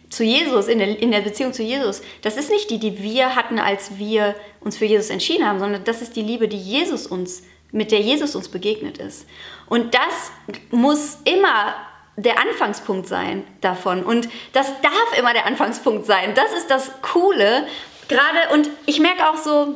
zu 0.09 0.23
Jesus, 0.23 0.67
in 0.67 0.79
der, 0.79 0.99
in 0.99 1.11
der 1.11 1.21
Beziehung 1.21 1.53
zu 1.53 1.63
Jesus, 1.63 2.01
das 2.21 2.37
ist 2.37 2.49
nicht 2.49 2.69
die, 2.69 2.79
die 2.79 3.01
wir 3.01 3.35
hatten, 3.35 3.59
als 3.59 3.97
wir 3.97 4.35
uns 4.59 4.77
für 4.77 4.85
Jesus 4.85 5.09
entschieden 5.09 5.47
haben, 5.47 5.59
sondern 5.59 5.83
das 5.83 6.01
ist 6.01 6.15
die 6.15 6.21
Liebe, 6.21 6.47
die 6.47 6.57
Jesus 6.57 7.05
uns, 7.05 7.43
mit 7.71 7.91
der 7.91 7.99
Jesus 7.99 8.35
uns 8.35 8.49
begegnet 8.49 8.97
ist. 8.97 9.27
Und 9.67 9.93
das 9.93 10.31
muss 10.71 11.19
immer 11.25 11.75
der 12.15 12.39
Anfangspunkt 12.39 13.07
sein 13.07 13.45
davon. 13.61 14.03
Und 14.03 14.27
das 14.53 14.67
darf 14.81 15.17
immer 15.17 15.33
der 15.33 15.45
Anfangspunkt 15.45 16.05
sein. 16.05 16.33
Das 16.35 16.51
ist 16.53 16.69
das 16.69 16.91
Coole. 17.01 17.67
Gerade, 18.07 18.53
und 18.53 18.69
ich 18.85 18.99
merke 18.99 19.29
auch 19.29 19.37
so, 19.37 19.75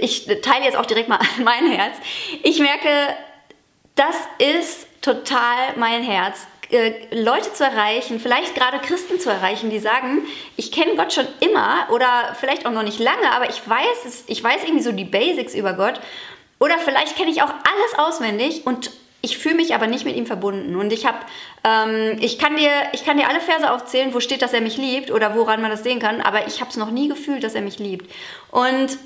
ich 0.00 0.26
teile 0.42 0.64
jetzt 0.64 0.76
auch 0.76 0.86
direkt 0.86 1.08
mal 1.08 1.20
mein 1.44 1.70
Herz. 1.70 1.96
Ich 2.42 2.58
merke, 2.58 2.88
das 3.94 4.16
ist 4.38 4.86
total 5.02 5.76
mein 5.76 6.02
Herz. 6.02 6.46
Äh, 6.70 6.94
Leute 7.12 7.52
zu 7.52 7.64
erreichen, 7.64 8.18
vielleicht 8.18 8.56
gerade 8.56 8.78
Christen 8.80 9.20
zu 9.20 9.30
erreichen, 9.30 9.70
die 9.70 9.78
sagen, 9.78 10.22
ich 10.56 10.72
kenne 10.72 10.96
Gott 10.96 11.12
schon 11.12 11.26
immer 11.38 11.86
oder 11.90 12.34
vielleicht 12.38 12.66
auch 12.66 12.72
noch 12.72 12.82
nicht 12.82 12.98
lange, 12.98 13.30
aber 13.32 13.48
ich 13.48 13.68
weiß 13.68 14.04
es, 14.04 14.24
ich 14.26 14.42
weiß 14.42 14.64
irgendwie 14.64 14.82
so 14.82 14.90
die 14.90 15.04
Basics 15.04 15.54
über 15.54 15.74
Gott 15.74 16.00
oder 16.58 16.78
vielleicht 16.78 17.16
kenne 17.16 17.30
ich 17.30 17.42
auch 17.42 17.50
alles 17.50 17.98
auswendig 17.98 18.66
und 18.66 18.90
ich 19.22 19.38
fühle 19.38 19.56
mich 19.56 19.74
aber 19.74 19.86
nicht 19.86 20.04
mit 20.04 20.16
ihm 20.16 20.26
verbunden. 20.26 20.76
Und 20.76 20.92
ich 20.92 21.06
habe, 21.06 21.18
ähm, 21.64 22.18
ich 22.20 22.38
kann 22.38 22.56
dir, 22.56 22.70
ich 22.92 23.04
kann 23.04 23.16
dir 23.16 23.28
alle 23.28 23.40
Verse 23.40 23.70
aufzählen, 23.72 24.12
wo 24.14 24.20
steht, 24.20 24.42
dass 24.42 24.52
er 24.52 24.60
mich 24.60 24.76
liebt 24.76 25.10
oder 25.10 25.34
woran 25.34 25.62
man 25.62 25.70
das 25.70 25.82
sehen 25.82 26.00
kann, 26.00 26.20
aber 26.20 26.46
ich 26.46 26.60
habe 26.60 26.70
es 26.70 26.76
noch 26.76 26.90
nie 26.90 27.08
gefühlt, 27.08 27.44
dass 27.44 27.54
er 27.54 27.62
mich 27.62 27.78
liebt. 27.78 28.10
Und 28.50 28.98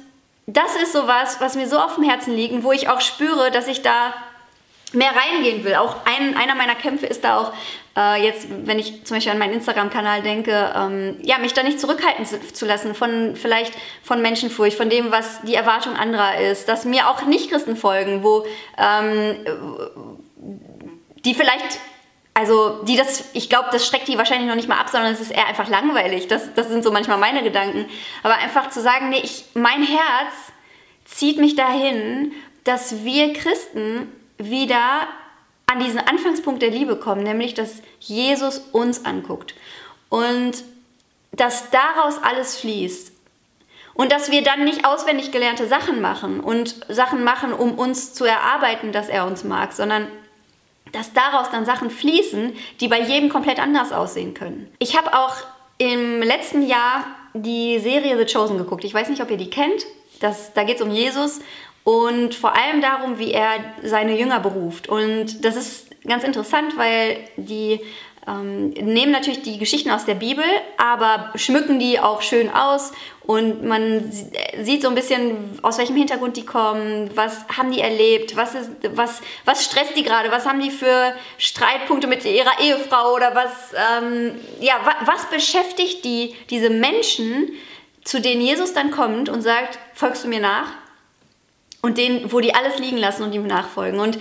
das 0.47 0.77
ist 0.77 0.93
sowas, 0.93 1.37
was 1.41 1.57
mir 1.57 1.69
so 1.69 1.79
auf 1.79 1.95
dem 1.95 2.05
Herzen 2.05 2.35
liegt, 2.35 2.63
wo 2.63 2.73
ich 2.73 2.89
auch 2.89 3.01
spüre, 3.01 3.51
dass 3.51 3.69
ich 3.69 3.83
da 3.83 4.15
mehr 4.93 5.11
reingehen 5.15 5.65
will. 5.65 5.75
Auch 5.77 5.97
ein, 6.05 6.37
einer 6.37 6.55
meiner 6.55 6.75
Kämpfe 6.75 7.07
ist 7.07 7.25
da 7.25 7.39
auch, 7.39 7.53
äh, 7.97 8.25
jetzt, 8.25 8.47
wenn 8.51 8.79
ich 8.79 9.05
zum 9.05 9.17
Beispiel 9.17 9.33
an 9.33 9.39
meinen 9.39 9.55
Instagram-Kanal 9.55 10.23
denke, 10.23 10.73
ähm, 10.77 11.17
ja, 11.23 11.39
mich 11.39 11.53
da 11.53 11.63
nicht 11.63 11.81
zurückhalten 11.81 12.25
zu, 12.25 12.41
zu, 12.53 12.67
lassen 12.67 12.95
von 12.95 13.37
vielleicht 13.37 13.73
von 14.03 14.23
Menschenfurcht, 14.23 14.77
von 14.77 14.91
dem, 14.91 15.13
was 15.13 15.43
die 15.43 15.55
Erwartung 15.55 15.95
anderer 15.97 16.41
ist, 16.41 16.69
dass 16.69 16.85
mir 16.85 17.09
auch 17.09 17.25
Nicht-Christen 17.25 17.77
folgen, 17.77 18.23
wo 18.23 18.47
ähm, 18.79 19.37
die 21.25 21.35
vielleicht 21.35 21.79
also 22.33 22.83
die 22.85 22.97
das, 22.97 23.31
ich 23.35 23.51
glaube, 23.51 23.69
das 23.73 23.87
schreckt 23.87 24.09
die 24.09 24.17
wahrscheinlich 24.17 24.49
noch 24.49 24.55
nicht 24.55 24.69
mal 24.69 24.79
ab, 24.79 24.89
sondern 24.89 25.13
es 25.13 25.21
ist 25.21 25.31
eher 25.31 25.47
einfach 25.47 25.69
langweilig. 25.69 26.29
Das, 26.29 26.55
das 26.55 26.69
sind 26.69 26.85
so 26.85 26.93
manchmal 26.93 27.19
meine 27.19 27.43
Gedanken. 27.43 27.87
Aber 28.23 28.35
einfach 28.35 28.71
zu 28.71 28.81
sagen, 28.81 29.11
nee, 29.11 29.21
ich, 29.23 29.45
mein 29.55 29.83
Herz 29.83 30.53
zieht 31.05 31.39
mich 31.39 31.57
dahin, 31.57 32.33
dass 32.65 33.05
wir 33.05 33.33
Christen 33.33 34.09
wieder 34.41 35.09
an 35.67 35.79
diesen 35.81 36.01
Anfangspunkt 36.01 36.63
der 36.63 36.71
Liebe 36.71 36.97
kommen, 36.97 37.23
nämlich 37.23 37.55
dass 37.55 37.83
Jesus 38.01 38.59
uns 38.73 39.05
anguckt 39.05 39.55
und 40.09 40.65
dass 41.33 41.71
daraus 41.71 42.21
alles 42.23 42.57
fließt. 42.59 43.13
Und 43.95 44.13
dass 44.13 44.31
wir 44.31 44.43
dann 44.43 44.65
nicht 44.65 44.87
auswendig 44.87 45.31
gelernte 45.31 45.67
Sachen 45.67 46.01
machen 46.01 46.41
und 46.41 46.75
Sachen 46.89 47.23
machen, 47.23 47.53
um 47.53 47.79
uns 47.79 48.15
zu 48.15 48.25
erarbeiten, 48.25 48.93
dass 48.93 49.09
er 49.09 49.27
uns 49.27 49.45
mag, 49.45 49.73
sondern 49.73 50.07
dass 50.93 51.13
daraus 51.13 51.51
dann 51.51 51.67
Sachen 51.67 51.91
fließen, 51.91 52.55
die 52.81 52.89
bei 52.89 53.01
jedem 53.01 53.29
komplett 53.29 53.59
anders 53.59 53.93
aussehen 53.93 54.33
können. 54.33 54.73
Ich 54.79 54.97
habe 54.97 55.13
auch 55.13 55.37
im 55.79 56.23
letzten 56.23 56.67
Jahr 56.67 57.05
die 57.35 57.79
Serie 57.79 58.17
The 58.17 58.33
Chosen 58.33 58.59
geguckt. 58.59 58.85
Ich 58.85 58.95
weiß 58.95 59.09
nicht, 59.09 59.23
ob 59.23 59.31
ihr 59.31 59.37
die 59.37 59.51
kennt. 59.51 59.85
Das, 60.21 60.53
da 60.53 60.65
geht 60.65 60.77
es 60.77 60.83
um 60.83 60.91
Jesus 60.91 61.41
und 61.85 62.35
vor 62.35 62.55
allem 62.55 62.81
darum, 62.81 63.19
wie 63.19 63.33
er 63.33 63.53
seine 63.83 64.19
Jünger 64.19 64.41
beruft. 64.41 64.89
Und 64.89 65.45
das 65.45 65.57
ist 65.57 65.89
ganz 66.07 66.25
interessant, 66.25 66.77
weil 66.77 67.19
die 67.37 67.81
ähm, 68.29 68.71
nehmen 68.71 69.13
natürlich 69.13 69.43
die 69.43 69.59
Geschichten 69.59 69.91
aus 69.91 70.05
der 70.05 70.15
Bibel, 70.15 70.45
aber 70.77 71.33
schmücken 71.37 71.79
die 71.79 71.99
auch 71.99 72.21
schön 72.23 72.51
aus 72.51 72.93
und 73.23 73.65
man 73.65 74.11
sieht 74.61 74.83
so 74.83 74.89
ein 74.89 74.95
bisschen, 74.95 75.59
aus 75.63 75.79
welchem 75.79 75.97
Hintergrund 75.97 76.37
die 76.37 76.45
kommen, 76.45 77.11
was 77.15 77.47
haben 77.57 77.71
die 77.71 77.81
erlebt, 77.81 78.37
was, 78.37 78.55
ist, 78.55 78.71
was, 78.95 79.23
was 79.45 79.65
stresst 79.65 79.97
die 79.97 80.03
gerade, 80.03 80.31
was 80.31 80.47
haben 80.47 80.61
die 80.61 80.71
für 80.71 81.15
Streitpunkte 81.39 82.07
mit 82.07 82.25
ihrer 82.25 82.61
Ehefrau 82.61 83.15
oder 83.15 83.35
was, 83.35 83.73
ähm, 83.75 84.35
ja, 84.61 84.75
was 85.05 85.27
beschäftigt 85.31 86.05
die, 86.05 86.35
diese 86.51 86.71
Menschen, 86.71 87.53
zu 88.05 88.21
denen 88.21 88.41
Jesus 88.41 88.73
dann 88.73 88.91
kommt 88.91 89.29
und 89.29 89.43
sagt, 89.43 89.79
folgst 89.95 90.25
du 90.25 90.29
mir 90.29 90.41
nach? 90.41 90.73
Und 91.83 91.97
denen, 91.99 92.31
wo 92.33 92.41
die 92.41 92.55
alles 92.55 92.79
liegen 92.79 92.99
lassen 92.99 93.23
und 93.23 93.33
ihm 93.33 93.47
nachfolgen. 93.47 94.01
Und 94.01 94.17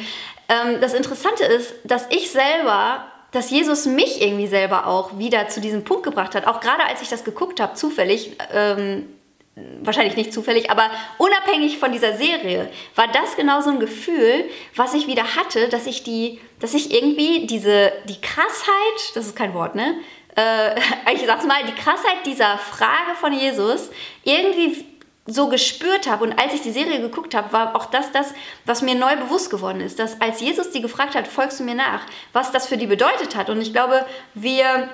ähm, 0.48 0.80
das 0.80 0.94
Interessante 0.94 1.44
ist, 1.44 1.74
dass 1.84 2.08
ich 2.10 2.32
selber 2.32 3.06
dass 3.32 3.52
Jesus 3.52 3.86
mich 3.86 4.22
irgendwie 4.22 4.48
selber 4.48 4.88
auch 4.88 5.18
wieder 5.18 5.48
zu 5.48 5.62
diesem 5.62 5.84
Punkt 5.84 6.04
gebracht 6.04 6.36
hat. 6.36 6.48
Auch 6.48 6.60
gerade 6.60 6.84
als 6.86 7.02
ich 7.02 7.10
das 7.10 7.24
geguckt 7.24 7.60
habe, 7.60 7.76
zufällig, 7.76 8.36
ähm, 8.54 9.08
wahrscheinlich 9.82 10.16
nicht 10.16 10.34
zufällig, 10.34 10.72
aber 10.72 10.90
unabhängig 11.18 11.78
von 11.78 11.92
dieser 11.92 12.16
Serie, 12.16 12.70
war 12.96 13.08
das 13.08 13.36
genau 13.36 13.62
so 13.62 13.70
ein 13.70 13.80
Gefühl, 13.80 14.46
was 14.76 14.94
ich 14.94 15.08
wieder 15.08 15.36
hatte, 15.36 15.70
dass 15.70 15.86
ich 15.86 16.04
die, 16.04 16.40
dass 16.60 16.74
ich 16.74 16.94
irgendwie 16.94 17.46
diese, 17.46 17.92
die 18.06 18.20
Krassheit, 18.20 19.16
das 19.16 19.28
ist 19.28 19.36
kein 19.36 19.54
Wort, 19.54 19.76
ne? 19.76 19.96
Äh, 20.36 20.80
ich 21.14 21.26
sag's 21.26 21.46
mal, 21.46 21.64
die 21.68 21.80
Krassheit 21.80 22.26
dieser 22.26 22.58
Frage 22.58 23.16
von 23.20 23.34
Jesus 23.34 23.92
irgendwie 24.24 24.86
so 25.30 25.48
gespürt 25.48 26.10
habe 26.10 26.24
und 26.24 26.40
als 26.40 26.54
ich 26.54 26.62
die 26.62 26.72
Serie 26.72 27.00
geguckt 27.00 27.36
habe, 27.36 27.54
war 27.54 27.76
auch 27.76 27.86
das 27.86 28.12
das, 28.12 28.34
was 28.66 28.82
mir 28.82 28.96
neu 28.96 29.16
bewusst 29.16 29.50
geworden 29.50 29.82
ist, 29.82 30.00
dass 30.00 30.20
als 30.22 30.42
Jesus 30.42 30.72
die 30.72 30.82
gefragt 30.82 31.16
hat, 31.16 31.28
folgst 31.28 31.60
du 31.60 31.64
mir 31.64 31.76
nach, 31.76 32.02
was 32.34 32.52
das 32.52 32.68
für 32.68 32.78
die 32.78 32.88
bedeutet 32.88 33.36
hat. 33.36 33.50
Und 33.50 33.62
ich 33.62 33.72
glaube, 33.72 34.06
wir 34.34 34.90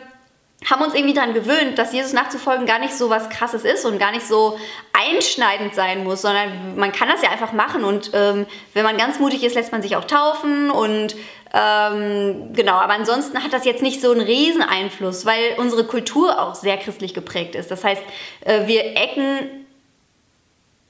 haben 0.70 0.84
uns 0.84 0.96
irgendwie 0.96 1.13
daran 1.13 1.34
gewöhnt, 1.34 1.77
dass 1.77 1.94
Jesus 1.94 2.13
nachzufolgen 2.13 2.65
gar 2.65 2.80
nicht 2.80 2.94
so 2.94 3.10
was 3.10 3.30
Krasses 3.30 3.63
ist 3.65 3.86
und 3.86 4.00
gar 4.00 4.12
nicht 4.12 4.25
so 4.25 4.58
einschneidend 4.94 5.75
sein 5.75 6.04
muss, 6.04 6.22
sondern 6.22 6.77
man 6.77 6.92
kann 6.92 7.10
das 7.10 7.22
ja 7.22 7.30
einfach 7.30 7.51
machen 7.51 7.84
und 7.84 8.12
ähm, 8.13 8.46
wenn 8.74 8.84
man 8.84 8.98
ganz 8.98 9.20
mutig 9.20 9.44
ist, 9.44 9.54
lässt 9.56 9.72
man 9.72 9.82
sich 9.82 9.96
auch 9.96 10.06
taufen 10.06 10.72
und 10.72 11.15
ähm, 11.54 12.54
genau, 12.54 12.74
aber 12.74 12.94
ansonsten 12.94 13.44
hat 13.44 13.54
das 13.54 13.65
jetzt 13.65 13.84
nicht 13.84 14.01
so 14.01 14.12
einen 14.12 14.22
riesen 14.22 14.63
Einfluss, 14.63 15.25
weil 15.25 15.56
unsere 15.58 15.86
Kultur 15.86 16.42
auch 16.42 16.56
sehr 16.56 16.77
christlich 16.77 17.13
geprägt 17.13 17.56
ist. 17.56 17.70
Das 17.70 17.84
heißt, 17.84 18.01
äh, 18.42 18.68
wir 18.68 18.98
ecken 18.98 19.64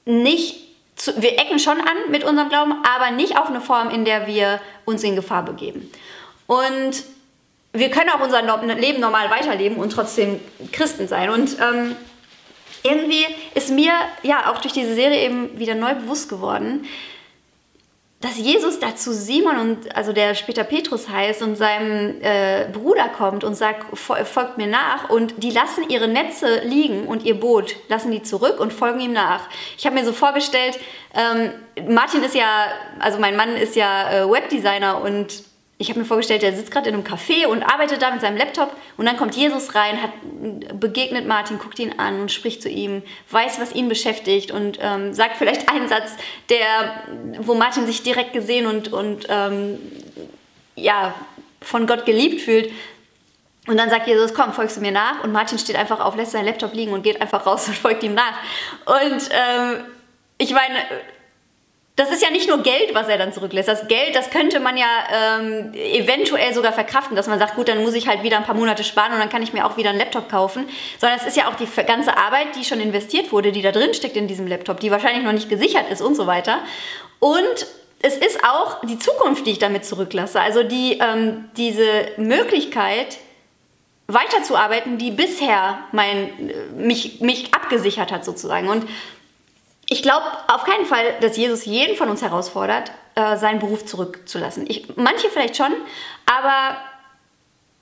nicht, 0.06 0.56
zu, 0.96 1.20
wir 1.20 1.38
ecken 1.38 1.58
schon 1.58 1.78
an 1.78 2.10
mit 2.10 2.24
unserem 2.24 2.48
Glauben, 2.48 2.72
aber 2.96 3.10
nicht 3.10 3.38
auf 3.38 3.48
eine 3.48 3.60
Form, 3.60 3.90
in 3.90 4.04
der 4.06 4.26
wir 4.26 4.60
uns 4.86 5.02
in 5.04 5.14
Gefahr 5.14 5.44
begeben. 5.44 5.90
Und 6.46 7.04
wir 7.72 7.90
können 7.90 8.08
auch 8.10 8.20
unser 8.20 8.42
Leben 8.74 9.00
normal 9.00 9.30
weiterleben 9.30 9.76
und 9.76 9.90
trotzdem 9.90 10.40
Christen 10.72 11.08
sein. 11.08 11.28
Und 11.28 11.58
ähm, 11.60 11.96
irgendwie 12.82 13.26
ist 13.54 13.70
mir 13.70 13.92
ja 14.22 14.50
auch 14.50 14.60
durch 14.60 14.72
diese 14.72 14.94
Serie 14.94 15.24
eben 15.24 15.58
wieder 15.58 15.74
neu 15.74 15.94
bewusst 15.94 16.28
geworden, 16.28 16.86
dass 18.20 18.38
Jesus 18.38 18.80
dazu 18.80 19.12
Simon 19.12 19.58
und 19.58 19.94
also 19.94 20.12
der 20.12 20.34
später 20.34 20.64
Petrus 20.64 21.08
heißt 21.08 21.42
und 21.42 21.56
seinem 21.56 22.20
äh, 22.22 22.66
Bruder 22.72 23.08
kommt 23.10 23.44
und 23.44 23.54
sagt, 23.54 23.96
folgt 23.98 24.56
mir 24.56 24.66
nach 24.66 25.10
und 25.10 25.34
die 25.42 25.50
lassen 25.50 25.88
ihre 25.90 26.08
Netze 26.08 26.60
liegen 26.64 27.06
und 27.06 27.24
ihr 27.24 27.38
Boot 27.38 27.76
lassen 27.88 28.10
die 28.10 28.22
zurück 28.22 28.58
und 28.58 28.72
folgen 28.72 29.00
ihm 29.00 29.12
nach. 29.12 29.48
Ich 29.76 29.84
habe 29.84 29.96
mir 29.96 30.04
so 30.04 30.12
vorgestellt, 30.12 30.78
ähm, 31.14 31.52
Martin 31.88 32.22
ist 32.22 32.34
ja, 32.34 32.66
also 33.00 33.18
mein 33.18 33.36
Mann 33.36 33.54
ist 33.54 33.76
ja 33.76 34.10
äh, 34.10 34.30
Webdesigner 34.30 35.02
und 35.02 35.44
ich 35.78 35.90
habe 35.90 36.00
mir 36.00 36.06
vorgestellt, 36.06 36.42
der 36.42 36.56
sitzt 36.56 36.70
gerade 36.70 36.88
in 36.88 36.94
einem 36.94 37.04
Café 37.04 37.46
und 37.46 37.62
arbeitet 37.62 38.00
da 38.00 38.10
mit 38.10 38.22
seinem 38.22 38.38
Laptop 38.38 38.74
und 38.96 39.04
dann 39.04 39.18
kommt 39.18 39.36
Jesus 39.36 39.74
rein, 39.74 40.00
hat, 40.00 40.10
begegnet 40.80 41.26
Martin, 41.26 41.58
guckt 41.58 41.78
ihn 41.78 41.98
an 41.98 42.20
und 42.20 42.32
spricht 42.32 42.62
zu 42.62 42.70
ihm, 42.70 43.02
weiß, 43.30 43.60
was 43.60 43.74
ihn 43.74 43.88
beschäftigt 43.88 44.52
und 44.52 44.78
ähm, 44.80 45.12
sagt 45.12 45.36
vielleicht 45.36 45.68
einen 45.68 45.88
Satz, 45.88 46.16
der, 46.48 47.02
wo 47.40 47.54
Martin 47.54 47.84
sich 47.86 48.02
direkt 48.02 48.32
gesehen 48.32 48.66
und, 48.66 48.92
und 48.92 49.26
ähm, 49.28 49.78
ja, 50.76 51.14
von 51.60 51.86
Gott 51.86 52.06
geliebt 52.06 52.40
fühlt. 52.40 52.70
Und 53.66 53.76
dann 53.76 53.90
sagt 53.90 54.06
Jesus, 54.06 54.32
komm, 54.32 54.52
folgst 54.52 54.76
du 54.76 54.80
mir 54.80 54.92
nach? 54.92 55.24
Und 55.24 55.32
Martin 55.32 55.58
steht 55.58 55.76
einfach 55.76 56.00
auf, 56.00 56.16
lässt 56.16 56.32
seinen 56.32 56.46
Laptop 56.46 56.72
liegen 56.72 56.92
und 56.92 57.02
geht 57.02 57.20
einfach 57.20 57.44
raus 57.44 57.66
und 57.68 57.76
folgt 57.76 58.02
ihm 58.02 58.14
nach. 58.14 58.38
Und 58.86 59.28
ähm, 59.30 59.84
ich 60.38 60.52
meine, 60.52 60.76
das 61.96 62.10
ist 62.12 62.22
ja 62.22 62.30
nicht 62.30 62.46
nur 62.46 62.62
Geld, 62.62 62.94
was 62.94 63.08
er 63.08 63.16
dann 63.16 63.32
zurücklässt. 63.32 63.68
Das 63.68 63.88
Geld, 63.88 64.14
das 64.14 64.28
könnte 64.28 64.60
man 64.60 64.76
ja 64.76 64.86
ähm, 65.10 65.72
eventuell 65.72 66.52
sogar 66.52 66.74
verkraften, 66.74 67.16
dass 67.16 67.26
man 67.26 67.38
sagt, 67.38 67.54
gut, 67.54 67.68
dann 67.68 67.82
muss 67.82 67.94
ich 67.94 68.06
halt 68.06 68.22
wieder 68.22 68.36
ein 68.36 68.44
paar 68.44 68.54
Monate 68.54 68.84
sparen 68.84 69.14
und 69.14 69.18
dann 69.18 69.30
kann 69.30 69.42
ich 69.42 69.54
mir 69.54 69.64
auch 69.64 69.78
wieder 69.78 69.90
einen 69.90 69.98
Laptop 69.98 70.28
kaufen. 70.28 70.68
Sondern 70.98 71.18
es 71.18 71.26
ist 71.26 71.38
ja 71.38 71.48
auch 71.48 71.54
die 71.54 71.66
ganze 71.86 72.18
Arbeit, 72.18 72.48
die 72.54 72.64
schon 72.64 72.80
investiert 72.80 73.32
wurde, 73.32 73.50
die 73.50 73.62
da 73.62 73.72
drin 73.72 73.94
steckt 73.94 74.16
in 74.16 74.28
diesem 74.28 74.46
Laptop, 74.46 74.78
die 74.80 74.90
wahrscheinlich 74.90 75.24
noch 75.24 75.32
nicht 75.32 75.48
gesichert 75.48 75.90
ist 75.90 76.02
und 76.02 76.14
so 76.14 76.26
weiter. 76.26 76.58
Und 77.18 77.66
es 78.02 78.18
ist 78.18 78.44
auch 78.44 78.82
die 78.84 78.98
Zukunft, 78.98 79.46
die 79.46 79.52
ich 79.52 79.58
damit 79.58 79.86
zurücklasse. 79.86 80.38
Also 80.38 80.64
die, 80.64 80.98
ähm, 81.00 81.46
diese 81.56 81.88
Möglichkeit, 82.18 83.16
weiterzuarbeiten, 84.08 84.98
die 84.98 85.10
bisher 85.10 85.78
mein, 85.92 86.52
mich, 86.76 87.20
mich 87.20 87.54
abgesichert 87.54 88.12
hat 88.12 88.24
sozusagen. 88.24 88.68
Und 88.68 88.86
ich 89.88 90.02
glaube 90.02 90.26
auf 90.48 90.64
keinen 90.64 90.86
Fall, 90.86 91.14
dass 91.20 91.36
Jesus 91.36 91.64
jeden 91.64 91.96
von 91.96 92.08
uns 92.08 92.22
herausfordert, 92.22 92.90
äh, 93.14 93.36
seinen 93.36 93.60
Beruf 93.60 93.86
zurückzulassen. 93.86 94.66
Ich, 94.68 94.96
manche 94.96 95.28
vielleicht 95.30 95.56
schon, 95.56 95.72
aber 96.26 96.76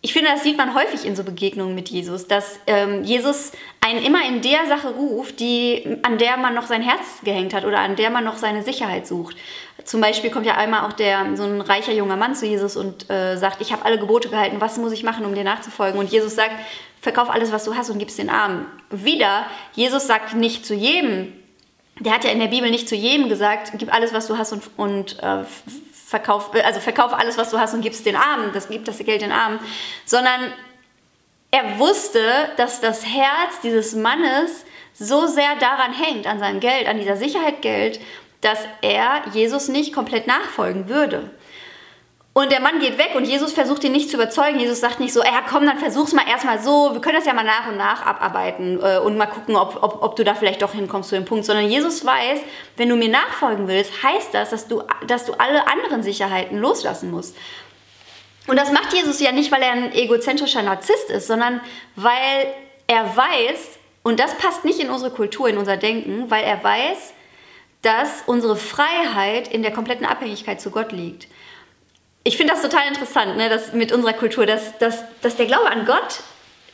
ich 0.04 0.12
finde, 0.12 0.28
das 0.28 0.42
sieht 0.42 0.58
man 0.58 0.74
häufig 0.74 1.06
in 1.06 1.16
so 1.16 1.24
Begegnungen 1.24 1.74
mit 1.74 1.88
Jesus, 1.88 2.28
dass 2.28 2.60
ähm, 2.66 3.04
Jesus 3.04 3.52
einen 3.80 4.04
immer 4.04 4.22
in 4.28 4.42
der 4.42 4.66
Sache 4.68 4.88
ruft, 4.90 5.40
die, 5.40 5.96
an 6.02 6.18
der 6.18 6.36
man 6.36 6.54
noch 6.54 6.66
sein 6.66 6.82
Herz 6.82 7.22
gehängt 7.24 7.54
hat 7.54 7.64
oder 7.64 7.78
an 7.78 7.96
der 7.96 8.10
man 8.10 8.22
noch 8.22 8.36
seine 8.36 8.62
Sicherheit 8.62 9.06
sucht. 9.06 9.34
Zum 9.82 10.02
Beispiel 10.02 10.30
kommt 10.30 10.44
ja 10.44 10.56
einmal 10.56 10.86
auch 10.86 10.92
der, 10.92 11.34
so 11.36 11.44
ein 11.44 11.62
reicher 11.62 11.92
junger 11.92 12.16
Mann 12.16 12.34
zu 12.34 12.44
Jesus 12.44 12.76
und 12.76 13.08
äh, 13.08 13.36
sagt, 13.36 13.62
ich 13.62 13.72
habe 13.72 13.86
alle 13.86 13.98
Gebote 13.98 14.28
gehalten, 14.28 14.60
was 14.60 14.76
muss 14.76 14.92
ich 14.92 15.04
machen, 15.04 15.24
um 15.24 15.34
dir 15.34 15.42
nachzufolgen? 15.42 15.98
Und 15.98 16.10
Jesus 16.10 16.34
sagt, 16.34 16.52
verkauf 17.00 17.30
alles, 17.30 17.50
was 17.50 17.64
du 17.64 17.74
hast 17.74 17.88
und 17.88 17.98
gib's 17.98 18.16
den 18.16 18.28
Armen. 18.28 18.66
Wieder, 18.90 19.46
Jesus 19.72 20.06
sagt 20.06 20.34
nicht 20.34 20.66
zu 20.66 20.74
jedem, 20.74 21.32
der 22.00 22.12
hat 22.12 22.24
ja 22.24 22.30
in 22.30 22.40
der 22.40 22.48
Bibel 22.48 22.70
nicht 22.70 22.88
zu 22.88 22.94
jedem 22.94 23.28
gesagt, 23.28 23.72
gib 23.78 23.92
alles, 23.92 24.12
was 24.12 24.26
du 24.26 24.36
hast 24.36 24.52
und, 24.52 24.62
und 24.76 25.22
äh, 25.22 25.44
verkauf, 26.06 26.50
also 26.54 26.80
verkauf 26.80 27.12
alles, 27.12 27.38
was 27.38 27.50
du 27.50 27.58
hast 27.58 27.74
und 27.74 27.80
gib 27.80 27.92
es 27.92 28.02
den 28.02 28.16
Armen, 28.16 28.52
das 28.52 28.68
gibt 28.68 28.88
das 28.88 28.98
Geld 28.98 29.22
den 29.22 29.32
Armen, 29.32 29.58
sondern 30.04 30.52
er 31.50 31.78
wusste, 31.78 32.20
dass 32.56 32.80
das 32.80 33.04
Herz 33.06 33.60
dieses 33.62 33.94
Mannes 33.94 34.64
so 34.92 35.26
sehr 35.26 35.56
daran 35.56 35.92
hängt, 35.92 36.26
an 36.26 36.38
seinem 36.38 36.60
Geld, 36.60 36.88
an 36.88 36.98
dieser 36.98 37.16
Sicherheit 37.16 37.62
Geld, 37.62 38.00
dass 38.40 38.58
er 38.82 39.22
Jesus 39.32 39.68
nicht 39.68 39.92
komplett 39.92 40.26
nachfolgen 40.26 40.88
würde. 40.88 41.30
Und 42.36 42.50
der 42.50 42.60
Mann 42.60 42.80
geht 42.80 42.98
weg 42.98 43.12
und 43.14 43.24
Jesus 43.24 43.52
versucht 43.52 43.84
ihn 43.84 43.92
nicht 43.92 44.10
zu 44.10 44.16
überzeugen. 44.16 44.58
Jesus 44.58 44.80
sagt 44.80 44.98
nicht 44.98 45.12
so, 45.12 45.22
ja 45.22 45.44
komm, 45.48 45.66
dann 45.66 45.78
versuch's 45.78 46.12
mal 46.12 46.26
erstmal 46.28 46.60
so, 46.60 46.92
wir 46.92 47.00
können 47.00 47.14
das 47.14 47.26
ja 47.26 47.32
mal 47.32 47.44
nach 47.44 47.68
und 47.68 47.76
nach 47.76 48.04
abarbeiten 48.04 48.80
äh, 48.82 48.98
und 48.98 49.16
mal 49.16 49.26
gucken, 49.26 49.54
ob, 49.54 49.80
ob, 49.80 50.02
ob 50.02 50.16
du 50.16 50.24
da 50.24 50.34
vielleicht 50.34 50.60
doch 50.60 50.72
hinkommst 50.72 51.10
zu 51.10 51.14
dem 51.14 51.26
Punkt. 51.26 51.44
Sondern 51.44 51.70
Jesus 51.70 52.04
weiß, 52.04 52.40
wenn 52.76 52.88
du 52.88 52.96
mir 52.96 53.08
nachfolgen 53.08 53.68
willst, 53.68 54.02
heißt 54.02 54.34
das, 54.34 54.50
dass 54.50 54.66
du, 54.66 54.82
dass 55.06 55.26
du 55.26 55.34
alle 55.34 55.68
anderen 55.68 56.02
Sicherheiten 56.02 56.58
loslassen 56.58 57.12
musst. 57.12 57.36
Und 58.48 58.56
das 58.56 58.72
macht 58.72 58.92
Jesus 58.92 59.20
ja 59.20 59.30
nicht, 59.30 59.52
weil 59.52 59.62
er 59.62 59.70
ein 59.70 59.92
egozentrischer 59.92 60.62
Narzisst 60.62 61.10
ist, 61.10 61.28
sondern 61.28 61.60
weil 61.94 62.52
er 62.88 63.16
weiß, 63.16 63.78
und 64.02 64.18
das 64.18 64.34
passt 64.38 64.64
nicht 64.64 64.80
in 64.80 64.90
unsere 64.90 65.12
Kultur, 65.12 65.48
in 65.48 65.56
unser 65.56 65.76
Denken, 65.76 66.32
weil 66.32 66.42
er 66.42 66.62
weiß, 66.64 67.14
dass 67.82 68.24
unsere 68.26 68.56
Freiheit 68.56 69.46
in 69.46 69.62
der 69.62 69.72
kompletten 69.72 70.04
Abhängigkeit 70.04 70.60
zu 70.60 70.72
Gott 70.72 70.90
liegt 70.90 71.28
ich 72.24 72.38
finde 72.38 72.54
das 72.54 72.62
total 72.62 72.88
interessant, 72.88 73.36
ne, 73.36 73.50
dass 73.50 73.72
mit 73.74 73.92
unserer 73.92 74.14
Kultur, 74.14 74.46
dass, 74.46 74.76
dass, 74.78 75.04
dass 75.20 75.36
der 75.36 75.46
Glaube 75.46 75.70
an 75.70 75.84
Gott 75.84 76.20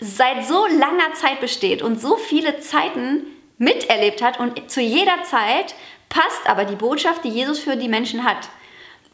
seit 0.00 0.46
so 0.46 0.66
langer 0.66 1.12
Zeit 1.14 1.40
besteht 1.40 1.82
und 1.82 2.00
so 2.00 2.16
viele 2.16 2.60
Zeiten 2.60 3.26
miterlebt 3.58 4.22
hat 4.22 4.40
und 4.40 4.70
zu 4.70 4.80
jeder 4.80 5.22
Zeit 5.24 5.74
passt 6.08 6.48
aber 6.48 6.64
die 6.64 6.76
Botschaft, 6.76 7.24
die 7.24 7.28
Jesus 7.28 7.58
für 7.58 7.76
die 7.76 7.88
Menschen 7.88 8.24
hat. 8.24 8.48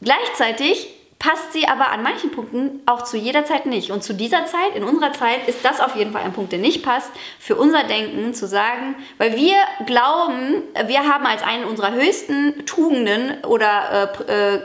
Gleichzeitig 0.01 0.89
passt 1.19 1.53
sie 1.55 1.67
aber 1.67 1.91
an 1.91 2.03
manchen 2.03 2.31
Punkten 2.31 2.83
auch 2.87 3.03
zu 3.03 3.17
jeder 3.17 3.45
Zeit 3.45 3.67
nicht. 3.67 3.91
Und 3.91 4.05
zu 4.05 4.13
dieser 4.13 4.45
Zeit, 4.45 4.77
in 4.77 4.85
unserer 4.85 5.13
Zeit, 5.13 5.49
ist 5.49 5.65
das 5.65 5.81
auf 5.81 5.97
jeden 5.97 6.13
Fall 6.13 6.23
ein 6.23 6.35
Punkt, 6.35 6.53
der 6.53 6.59
nicht 6.59 6.83
passt, 6.83 7.11
für 7.39 7.57
unser 7.57 7.85
Denken 7.85 8.35
zu 8.35 8.47
sagen, 8.47 8.95
weil 9.19 9.35
wir 9.35 9.57
glauben, 9.87 10.63
wir 10.87 11.09
haben 11.09 11.27
als 11.27 11.43
einen 11.43 11.65
unserer 11.65 11.93
höchsten 11.93 12.67
Tugenden 12.67 13.43
oder 13.45 14.13
äh, 14.29 14.55
äh, 14.55 14.61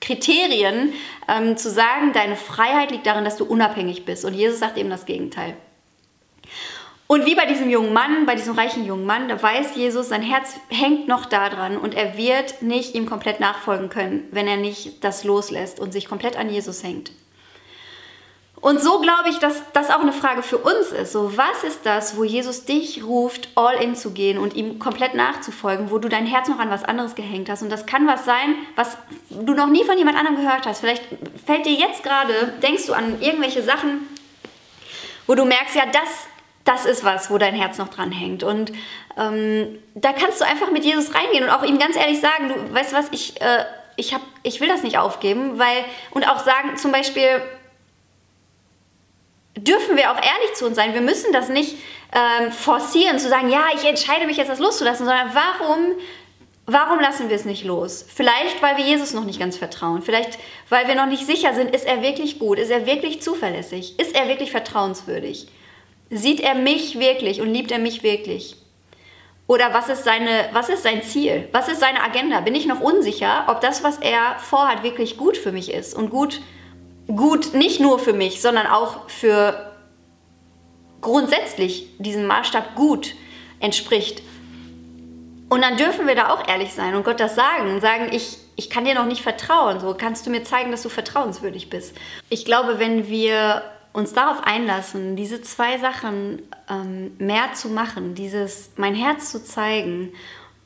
Kriterien 0.00 0.92
ähm, 1.28 1.56
zu 1.56 1.70
sagen, 1.70 2.12
deine 2.12 2.36
Freiheit 2.36 2.90
liegt 2.90 3.06
darin, 3.06 3.24
dass 3.24 3.36
du 3.36 3.44
unabhängig 3.44 4.04
bist. 4.04 4.24
Und 4.24 4.34
Jesus 4.34 4.58
sagt 4.60 4.78
eben 4.78 4.90
das 4.90 5.06
Gegenteil. 5.06 5.56
Und 7.06 7.26
wie 7.26 7.34
bei 7.34 7.44
diesem 7.44 7.68
jungen 7.68 7.92
Mann, 7.92 8.24
bei 8.24 8.36
diesem 8.36 8.54
reichen 8.54 8.86
jungen 8.86 9.04
Mann, 9.04 9.28
da 9.28 9.42
weiß 9.42 9.74
Jesus, 9.74 10.08
sein 10.08 10.22
Herz 10.22 10.54
hängt 10.68 11.08
noch 11.08 11.26
daran 11.26 11.76
und 11.76 11.92
er 11.94 12.16
wird 12.16 12.62
nicht 12.62 12.94
ihm 12.94 13.06
komplett 13.06 13.40
nachfolgen 13.40 13.88
können, 13.88 14.28
wenn 14.30 14.46
er 14.46 14.56
nicht 14.56 15.02
das 15.02 15.24
loslässt 15.24 15.80
und 15.80 15.92
sich 15.92 16.06
komplett 16.06 16.36
an 16.36 16.48
Jesus 16.48 16.84
hängt. 16.84 17.10
Und 18.60 18.78
so 18.78 19.00
glaube 19.00 19.30
ich, 19.30 19.38
dass 19.38 19.62
das 19.72 19.88
auch 19.88 20.00
eine 20.00 20.12
Frage 20.12 20.42
für 20.42 20.58
uns 20.58 20.88
ist. 20.88 21.12
So, 21.12 21.36
was 21.36 21.64
ist 21.64 21.86
das, 21.86 22.18
wo 22.18 22.24
Jesus 22.24 22.66
dich 22.66 23.02
ruft, 23.02 23.48
all 23.54 23.76
in 23.76 23.96
zu 23.96 24.10
gehen 24.12 24.36
und 24.36 24.54
ihm 24.54 24.78
komplett 24.78 25.14
nachzufolgen, 25.14 25.90
wo 25.90 25.98
du 25.98 26.08
dein 26.08 26.26
Herz 26.26 26.48
noch 26.48 26.58
an 26.58 26.68
was 26.68 26.84
anderes 26.84 27.14
gehängt 27.14 27.48
hast? 27.48 27.62
Und 27.62 27.70
das 27.70 27.86
kann 27.86 28.06
was 28.06 28.26
sein, 28.26 28.56
was 28.76 28.98
du 29.30 29.54
noch 29.54 29.68
nie 29.68 29.84
von 29.84 29.96
jemand 29.96 30.18
anderem 30.18 30.36
gehört 30.36 30.66
hast. 30.66 30.80
Vielleicht 30.80 31.04
fällt 31.46 31.64
dir 31.64 31.72
jetzt 31.72 32.02
gerade, 32.02 32.52
denkst 32.62 32.86
du 32.86 32.92
an 32.92 33.22
irgendwelche 33.22 33.62
Sachen, 33.62 34.06
wo 35.26 35.34
du 35.34 35.46
merkst, 35.46 35.76
ja, 35.76 35.84
das, 35.86 36.28
das 36.64 36.84
ist 36.84 37.02
was, 37.02 37.30
wo 37.30 37.38
dein 37.38 37.54
Herz 37.54 37.78
noch 37.78 37.88
dran 37.88 38.12
hängt. 38.12 38.42
Und 38.42 38.72
ähm, 39.16 39.78
da 39.94 40.12
kannst 40.12 40.38
du 40.38 40.44
einfach 40.44 40.70
mit 40.70 40.84
Jesus 40.84 41.14
reingehen 41.14 41.44
und 41.44 41.50
auch 41.50 41.62
ihm 41.62 41.78
ganz 41.78 41.96
ehrlich 41.96 42.20
sagen, 42.20 42.48
du 42.50 42.74
weißt 42.74 42.92
was, 42.92 43.06
ich, 43.10 43.40
äh, 43.40 43.64
ich, 43.96 44.12
hab, 44.12 44.20
ich 44.42 44.60
will 44.60 44.68
das 44.68 44.82
nicht 44.82 44.98
aufgeben, 44.98 45.58
weil, 45.58 45.84
und 46.10 46.28
auch 46.28 46.44
sagen 46.44 46.76
zum 46.76 46.92
Beispiel, 46.92 47.40
dürfen 49.64 49.96
wir 49.96 50.10
auch 50.10 50.16
ehrlich 50.16 50.54
zu 50.54 50.66
uns 50.66 50.76
sein. 50.76 50.94
Wir 50.94 51.00
müssen 51.00 51.32
das 51.32 51.48
nicht 51.48 51.76
ähm, 52.12 52.52
forcieren, 52.52 53.18
zu 53.18 53.28
sagen, 53.28 53.50
ja, 53.50 53.64
ich 53.74 53.84
entscheide 53.84 54.26
mich 54.26 54.36
jetzt, 54.36 54.48
das 54.48 54.58
loszulassen, 54.58 55.06
sondern 55.06 55.30
warum, 55.34 55.78
warum 56.66 57.00
lassen 57.00 57.28
wir 57.28 57.36
es 57.36 57.44
nicht 57.44 57.64
los? 57.64 58.04
Vielleicht, 58.12 58.62
weil 58.62 58.76
wir 58.76 58.84
Jesus 58.84 59.12
noch 59.12 59.24
nicht 59.24 59.38
ganz 59.38 59.56
vertrauen. 59.56 60.02
Vielleicht, 60.02 60.38
weil 60.68 60.88
wir 60.88 60.94
noch 60.94 61.06
nicht 61.06 61.26
sicher 61.26 61.54
sind, 61.54 61.74
ist 61.74 61.86
er 61.86 62.02
wirklich 62.02 62.38
gut? 62.38 62.58
Ist 62.58 62.70
er 62.70 62.86
wirklich 62.86 63.22
zuverlässig? 63.22 63.98
Ist 63.98 64.14
er 64.14 64.28
wirklich 64.28 64.50
vertrauenswürdig? 64.50 65.48
Sieht 66.10 66.40
er 66.40 66.54
mich 66.54 66.98
wirklich 66.98 67.40
und 67.40 67.52
liebt 67.52 67.70
er 67.70 67.78
mich 67.78 68.02
wirklich? 68.02 68.56
Oder 69.46 69.74
was 69.74 69.88
ist, 69.88 70.04
seine, 70.04 70.48
was 70.52 70.68
ist 70.68 70.84
sein 70.84 71.02
Ziel? 71.02 71.48
Was 71.52 71.68
ist 71.68 71.80
seine 71.80 72.02
Agenda? 72.02 72.40
Bin 72.40 72.54
ich 72.54 72.66
noch 72.66 72.80
unsicher, 72.80 73.44
ob 73.48 73.60
das, 73.60 73.82
was 73.82 73.98
er 73.98 74.38
vorhat, 74.38 74.84
wirklich 74.84 75.16
gut 75.16 75.36
für 75.36 75.50
mich 75.50 75.72
ist 75.72 75.94
und 75.94 76.10
gut 76.10 76.34
für 76.34 76.42
gut, 77.16 77.54
nicht 77.54 77.80
nur 77.80 77.98
für 77.98 78.12
mich, 78.12 78.40
sondern 78.40 78.66
auch 78.66 79.08
für 79.08 79.72
grundsätzlich 81.00 81.88
diesem 81.98 82.26
Maßstab 82.26 82.74
gut 82.74 83.14
entspricht. 83.58 84.22
Und 85.48 85.62
dann 85.62 85.76
dürfen 85.76 86.06
wir 86.06 86.14
da 86.14 86.32
auch 86.32 86.46
ehrlich 86.48 86.72
sein 86.72 86.94
und 86.94 87.04
Gott 87.04 87.18
das 87.18 87.34
sagen 87.34 87.72
und 87.72 87.80
sagen, 87.80 88.08
ich, 88.12 88.38
ich 88.56 88.70
kann 88.70 88.84
dir 88.84 88.94
noch 88.94 89.06
nicht 89.06 89.22
vertrauen. 89.22 89.80
So 89.80 89.94
kannst 89.94 90.26
du 90.26 90.30
mir 90.30 90.44
zeigen, 90.44 90.70
dass 90.70 90.82
du 90.82 90.88
vertrauenswürdig 90.88 91.70
bist. 91.70 91.96
Ich 92.28 92.44
glaube, 92.44 92.78
wenn 92.78 93.08
wir 93.08 93.62
uns 93.92 94.12
darauf 94.12 94.44
einlassen, 94.44 95.16
diese 95.16 95.42
zwei 95.42 95.78
Sachen 95.78 96.42
ähm, 96.68 97.16
mehr 97.18 97.52
zu 97.54 97.68
machen, 97.68 98.14
dieses 98.14 98.70
mein 98.76 98.94
Herz 98.94 99.32
zu 99.32 99.42
zeigen 99.42 100.12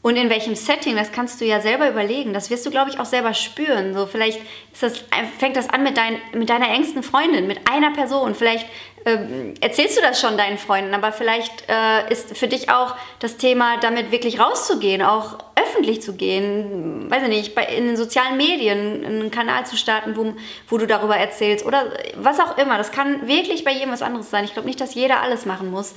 und 0.05 0.17
in 0.17 0.29
welchem 0.29 0.55
Setting, 0.55 0.97
das 0.97 1.13
kannst 1.13 1.41
du 1.41 1.47
ja 1.47 1.63
selber 1.63 1.89
überlegen. 1.89 2.35
Das 2.35 2.51
wirst 2.51 2.67
du, 2.67 2.71
glaube 2.71 2.91
ich, 2.91 3.01
auch 3.01 3.07
selber 3.07 3.33
spüren. 3.33 3.95
So, 3.95 4.05
vielleicht 4.05 4.39
das, 4.79 5.03
fängt 5.39 5.57
das 5.57 5.71
an 5.71 5.83
mit, 5.83 5.97
dein, 5.97 6.19
mit 6.35 6.51
deiner 6.51 6.69
engsten 6.69 7.03
Freundin, 7.03 7.47
mit 7.47 7.61
einer 7.71 7.91
Person. 7.91 8.35
Vielleicht 8.35 8.67
ähm, 9.07 9.55
erzählst 9.63 9.97
du 9.97 10.03
das 10.03 10.21
schon 10.21 10.37
deinen 10.37 10.59
Freunden, 10.59 10.93
aber 10.93 11.11
vielleicht 11.11 11.65
äh, 11.71 12.13
ist 12.13 12.37
für 12.37 12.49
dich 12.49 12.69
auch 12.69 12.97
das 13.19 13.39
Thema, 13.39 13.79
damit 13.79 14.11
wirklich 14.13 14.39
rauszugehen, 14.39 15.01
auch 15.01 15.39
öffentlich 15.57 16.03
zu 16.03 16.15
gehen, 16.15 17.11
weiß 17.11 17.23
ich 17.23 17.29
nicht, 17.31 17.55
bei, 17.55 17.65
in 17.65 17.87
den 17.87 17.97
sozialen 17.97 18.37
Medien 18.37 19.07
einen 19.07 19.31
Kanal 19.31 19.65
zu 19.65 19.79
starten, 19.79 20.19
wo, 20.19 20.35
wo 20.69 20.77
du 20.77 20.87
darüber 20.87 21.17
erzählst 21.17 21.65
oder 21.65 21.91
was 22.17 22.41
auch 22.41 22.59
immer. 22.59 22.77
Das 22.77 22.93
kann 22.93 23.27
wirklich 23.27 23.65
bei 23.65 23.73
jedem 23.73 23.91
was 23.91 24.03
anderes 24.03 24.29
sein. 24.29 24.45
Ich 24.45 24.53
glaube 24.53 24.69
nicht, 24.69 24.83
dass 24.83 24.95
jeder 24.95 25.23
alles 25.23 25.47
machen 25.47 25.71
muss. 25.71 25.95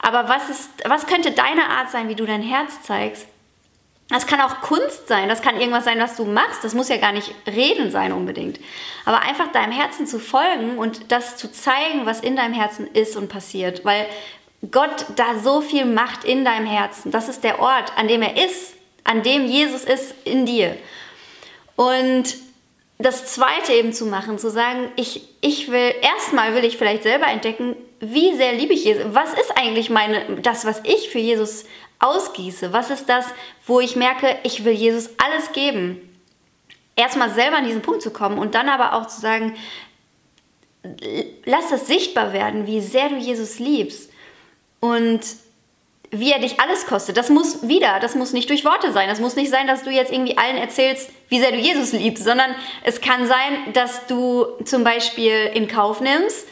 Aber 0.00 0.28
was, 0.28 0.50
ist, 0.50 0.70
was 0.88 1.06
könnte 1.06 1.30
deine 1.30 1.68
Art 1.70 1.92
sein, 1.92 2.08
wie 2.08 2.16
du 2.16 2.26
dein 2.26 2.42
Herz 2.42 2.82
zeigst? 2.82 3.28
Das 4.10 4.26
kann 4.26 4.40
auch 4.40 4.60
Kunst 4.60 5.08
sein, 5.08 5.30
das 5.30 5.40
kann 5.40 5.58
irgendwas 5.58 5.84
sein, 5.84 5.98
was 5.98 6.14
du 6.16 6.24
machst. 6.24 6.62
Das 6.62 6.74
muss 6.74 6.90
ja 6.90 6.98
gar 6.98 7.12
nicht 7.12 7.34
Reden 7.46 7.90
sein 7.90 8.12
unbedingt. 8.12 8.60
Aber 9.06 9.22
einfach 9.22 9.50
deinem 9.50 9.72
Herzen 9.72 10.06
zu 10.06 10.18
folgen 10.18 10.76
und 10.78 11.10
das 11.10 11.36
zu 11.36 11.50
zeigen, 11.50 12.04
was 12.04 12.20
in 12.20 12.36
deinem 12.36 12.52
Herzen 12.52 12.86
ist 12.86 13.16
und 13.16 13.28
passiert. 13.28 13.84
Weil 13.84 14.06
Gott 14.70 15.06
da 15.16 15.38
so 15.42 15.62
viel 15.62 15.86
macht 15.86 16.24
in 16.24 16.44
deinem 16.44 16.66
Herzen. 16.66 17.10
Das 17.10 17.28
ist 17.28 17.44
der 17.44 17.60
Ort, 17.60 17.96
an 17.96 18.08
dem 18.08 18.20
er 18.20 18.44
ist, 18.44 18.74
an 19.04 19.22
dem 19.22 19.46
Jesus 19.46 19.84
ist 19.84 20.14
in 20.24 20.44
dir. 20.44 20.76
Und 21.76 22.36
das 22.98 23.26
Zweite 23.26 23.72
eben 23.72 23.92
zu 23.92 24.06
machen, 24.06 24.38
zu 24.38 24.50
sagen, 24.50 24.90
ich, 24.96 25.28
ich 25.40 25.70
will, 25.70 25.94
erstmal 26.00 26.54
will 26.54 26.64
ich 26.64 26.76
vielleicht 26.76 27.02
selber 27.02 27.26
entdecken, 27.26 27.74
wie 28.00 28.34
sehr 28.36 28.52
liebe 28.52 28.74
ich 28.74 28.84
Jesus. 28.84 29.04
Was 29.08 29.34
ist 29.34 29.56
eigentlich 29.56 29.90
meine, 29.90 30.40
das, 30.42 30.64
was 30.64 30.80
ich 30.84 31.08
für 31.10 31.18
Jesus 31.18 31.64
ausgieße? 32.04 32.72
Was 32.72 32.90
ist 32.90 33.08
das, 33.08 33.26
wo 33.66 33.80
ich 33.80 33.96
merke, 33.96 34.36
ich 34.42 34.64
will 34.64 34.72
Jesus 34.72 35.10
alles 35.18 35.52
geben? 35.52 36.00
Erstmal 36.96 37.30
selber 37.30 37.56
an 37.56 37.66
diesen 37.66 37.82
Punkt 37.82 38.02
zu 38.02 38.12
kommen 38.12 38.38
und 38.38 38.54
dann 38.54 38.68
aber 38.68 38.92
auch 38.92 39.06
zu 39.06 39.20
sagen, 39.20 39.56
lass 41.44 41.70
das 41.70 41.86
sichtbar 41.86 42.32
werden, 42.32 42.66
wie 42.66 42.80
sehr 42.80 43.08
du 43.08 43.16
Jesus 43.16 43.58
liebst 43.58 44.10
und 44.80 45.20
wie 46.10 46.30
er 46.30 46.38
dich 46.38 46.60
alles 46.60 46.86
kostet. 46.86 47.16
Das 47.16 47.28
muss 47.28 47.66
wieder, 47.66 47.98
das 48.00 48.14
muss 48.14 48.32
nicht 48.32 48.48
durch 48.48 48.64
Worte 48.64 48.92
sein. 48.92 49.08
Das 49.08 49.20
muss 49.20 49.34
nicht 49.34 49.50
sein, 49.50 49.66
dass 49.66 49.82
du 49.82 49.90
jetzt 49.90 50.12
irgendwie 50.12 50.38
allen 50.38 50.56
erzählst, 50.56 51.10
wie 51.28 51.40
sehr 51.40 51.50
du 51.50 51.58
Jesus 51.58 51.92
liebst, 51.92 52.22
sondern 52.22 52.54
es 52.84 53.00
kann 53.00 53.26
sein, 53.26 53.72
dass 53.72 54.06
du 54.06 54.46
zum 54.64 54.84
Beispiel 54.84 55.50
in 55.54 55.66
Kauf 55.66 56.00
nimmst, 56.00 56.46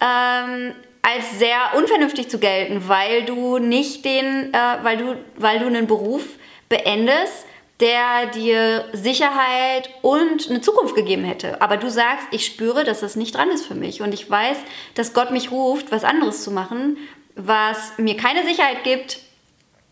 ähm, 0.00 0.74
als 1.06 1.38
sehr 1.38 1.56
unvernünftig 1.76 2.28
zu 2.28 2.40
gelten, 2.40 2.88
weil 2.88 3.24
du 3.24 3.58
nicht 3.58 4.04
den, 4.04 4.52
äh, 4.52 4.58
weil 4.82 4.96
du, 4.96 5.16
weil 5.36 5.60
du 5.60 5.66
einen 5.66 5.86
Beruf 5.86 6.24
beendest, 6.68 7.46
der 7.78 8.26
dir 8.34 8.86
Sicherheit 8.92 9.88
und 10.02 10.50
eine 10.50 10.62
Zukunft 10.62 10.96
gegeben 10.96 11.22
hätte. 11.22 11.62
Aber 11.62 11.76
du 11.76 11.88
sagst, 11.88 12.26
ich 12.32 12.44
spüre, 12.44 12.82
dass 12.82 13.00
das 13.00 13.14
nicht 13.14 13.36
dran 13.36 13.50
ist 13.50 13.66
für 13.66 13.76
mich. 13.76 14.02
Und 14.02 14.14
ich 14.14 14.28
weiß, 14.28 14.56
dass 14.94 15.14
Gott 15.14 15.30
mich 15.30 15.52
ruft, 15.52 15.92
was 15.92 16.02
anderes 16.02 16.42
zu 16.42 16.50
machen, 16.50 16.96
was 17.36 17.92
mir 17.98 18.16
keine 18.16 18.44
Sicherheit 18.44 18.82
gibt, 18.82 19.18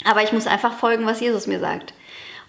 aber 0.05 0.25
ich 0.25 0.33
muss 0.33 0.49
einfach 0.49 0.73
folgen, 0.73 1.07
was 1.07 1.21
Jesus 1.21 1.47
mir 1.47 1.61
sagt. 1.61 1.95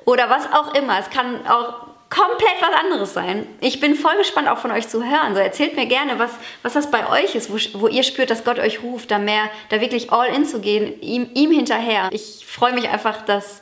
Oder 0.06 0.30
was 0.32 0.52
auch 0.52 0.74
immer. 0.74 0.98
Es 1.00 1.12
kann 1.12 1.46
auch 1.46 1.88
komplett 2.16 2.62
was 2.62 2.74
anderes 2.74 3.14
sein. 3.14 3.46
Ich 3.60 3.80
bin 3.80 3.96
voll 3.96 4.18
gespannt, 4.18 4.48
auch 4.48 4.58
von 4.58 4.72
euch 4.72 4.88
zu 4.88 5.04
hören. 5.04 5.34
So 5.34 5.42
erzählt 5.42 5.76
mir 5.76 5.86
gerne, 5.86 6.18
was, 6.18 6.32
was 6.64 6.74
das 6.74 6.90
bei 6.90 7.10
euch 7.10 7.36
ist, 7.36 7.52
wo, 7.52 7.82
wo 7.82 7.88
ihr 7.88 8.04
spürt, 8.04 8.30
dass 8.30 8.46
Gott 8.46 8.60
euch 8.60 8.82
ruft, 8.82 9.12
da 9.12 9.20
mehr, 9.20 9.50
da 9.70 9.82
wirklich 9.82 10.12
all 10.12 10.30
in 10.30 10.46
zu 10.46 10.62
gehen, 10.62 11.02
ihm, 11.02 11.30
ihm 11.34 11.52
hinterher. 11.52 12.10
Ich 12.12 12.46
freue 12.46 12.74
mich 12.74 12.90
einfach, 12.90 13.26
dass 13.26 13.62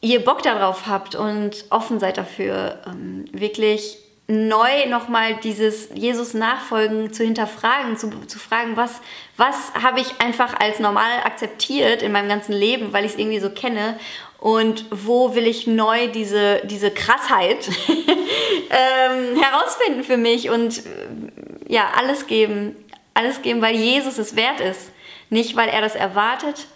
ihr 0.00 0.24
Bock 0.24 0.42
darauf 0.42 0.86
habt 0.86 1.14
und 1.14 1.64
offen 1.70 2.00
seid 2.00 2.18
dafür, 2.18 2.80
ähm, 2.86 3.26
wirklich 3.32 3.98
neu 4.30 4.86
nochmal 4.88 5.36
dieses 5.36 5.88
Jesus 5.94 6.34
nachfolgen 6.34 7.14
zu 7.14 7.24
hinterfragen, 7.24 7.96
zu, 7.96 8.10
zu 8.26 8.38
fragen, 8.38 8.76
was, 8.76 9.00
was 9.38 9.72
habe 9.82 10.00
ich 10.00 10.20
einfach 10.20 10.60
als 10.60 10.80
normal 10.80 11.10
akzeptiert 11.24 12.02
in 12.02 12.12
meinem 12.12 12.28
ganzen 12.28 12.52
Leben, 12.52 12.92
weil 12.92 13.06
ich 13.06 13.12
es 13.12 13.18
irgendwie 13.18 13.40
so 13.40 13.48
kenne 13.48 13.98
und 14.38 14.84
wo 14.90 15.34
will 15.34 15.46
ich 15.46 15.66
neu 15.66 16.08
diese, 16.08 16.60
diese 16.66 16.90
Krassheit 16.90 17.68
ähm, 17.88 19.40
herausfinden 19.40 20.04
für 20.04 20.18
mich 20.18 20.50
und 20.50 20.78
äh, 20.78 21.72
ja, 21.72 21.88
alles 21.96 22.26
geben, 22.26 22.76
alles 23.14 23.40
geben, 23.40 23.62
weil 23.62 23.76
Jesus 23.76 24.18
es 24.18 24.36
wert 24.36 24.60
ist. 24.60 24.92
Nicht, 25.30 25.56
weil 25.56 25.68
er 25.68 25.80
das 25.80 25.94
erwartet, 25.94 26.66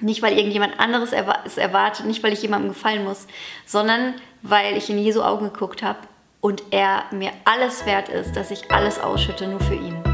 nicht, 0.00 0.22
weil 0.22 0.36
irgendjemand 0.36 0.80
anderes 0.80 1.12
es 1.44 1.58
erwartet, 1.58 2.06
nicht, 2.06 2.22
weil 2.22 2.32
ich 2.32 2.42
jemandem 2.42 2.72
gefallen 2.72 3.04
muss, 3.04 3.26
sondern 3.66 4.14
weil 4.42 4.76
ich 4.76 4.88
in 4.88 4.98
Jesu 4.98 5.22
Augen 5.22 5.44
geguckt 5.44 5.82
habe 5.82 5.98
und 6.40 6.62
er 6.70 7.04
mir 7.10 7.32
alles 7.44 7.84
wert 7.86 8.08
ist, 8.08 8.36
dass 8.36 8.50
ich 8.50 8.70
alles 8.70 8.98
ausschütte, 8.98 9.48
nur 9.48 9.60
für 9.60 9.74
ihn. 9.74 10.07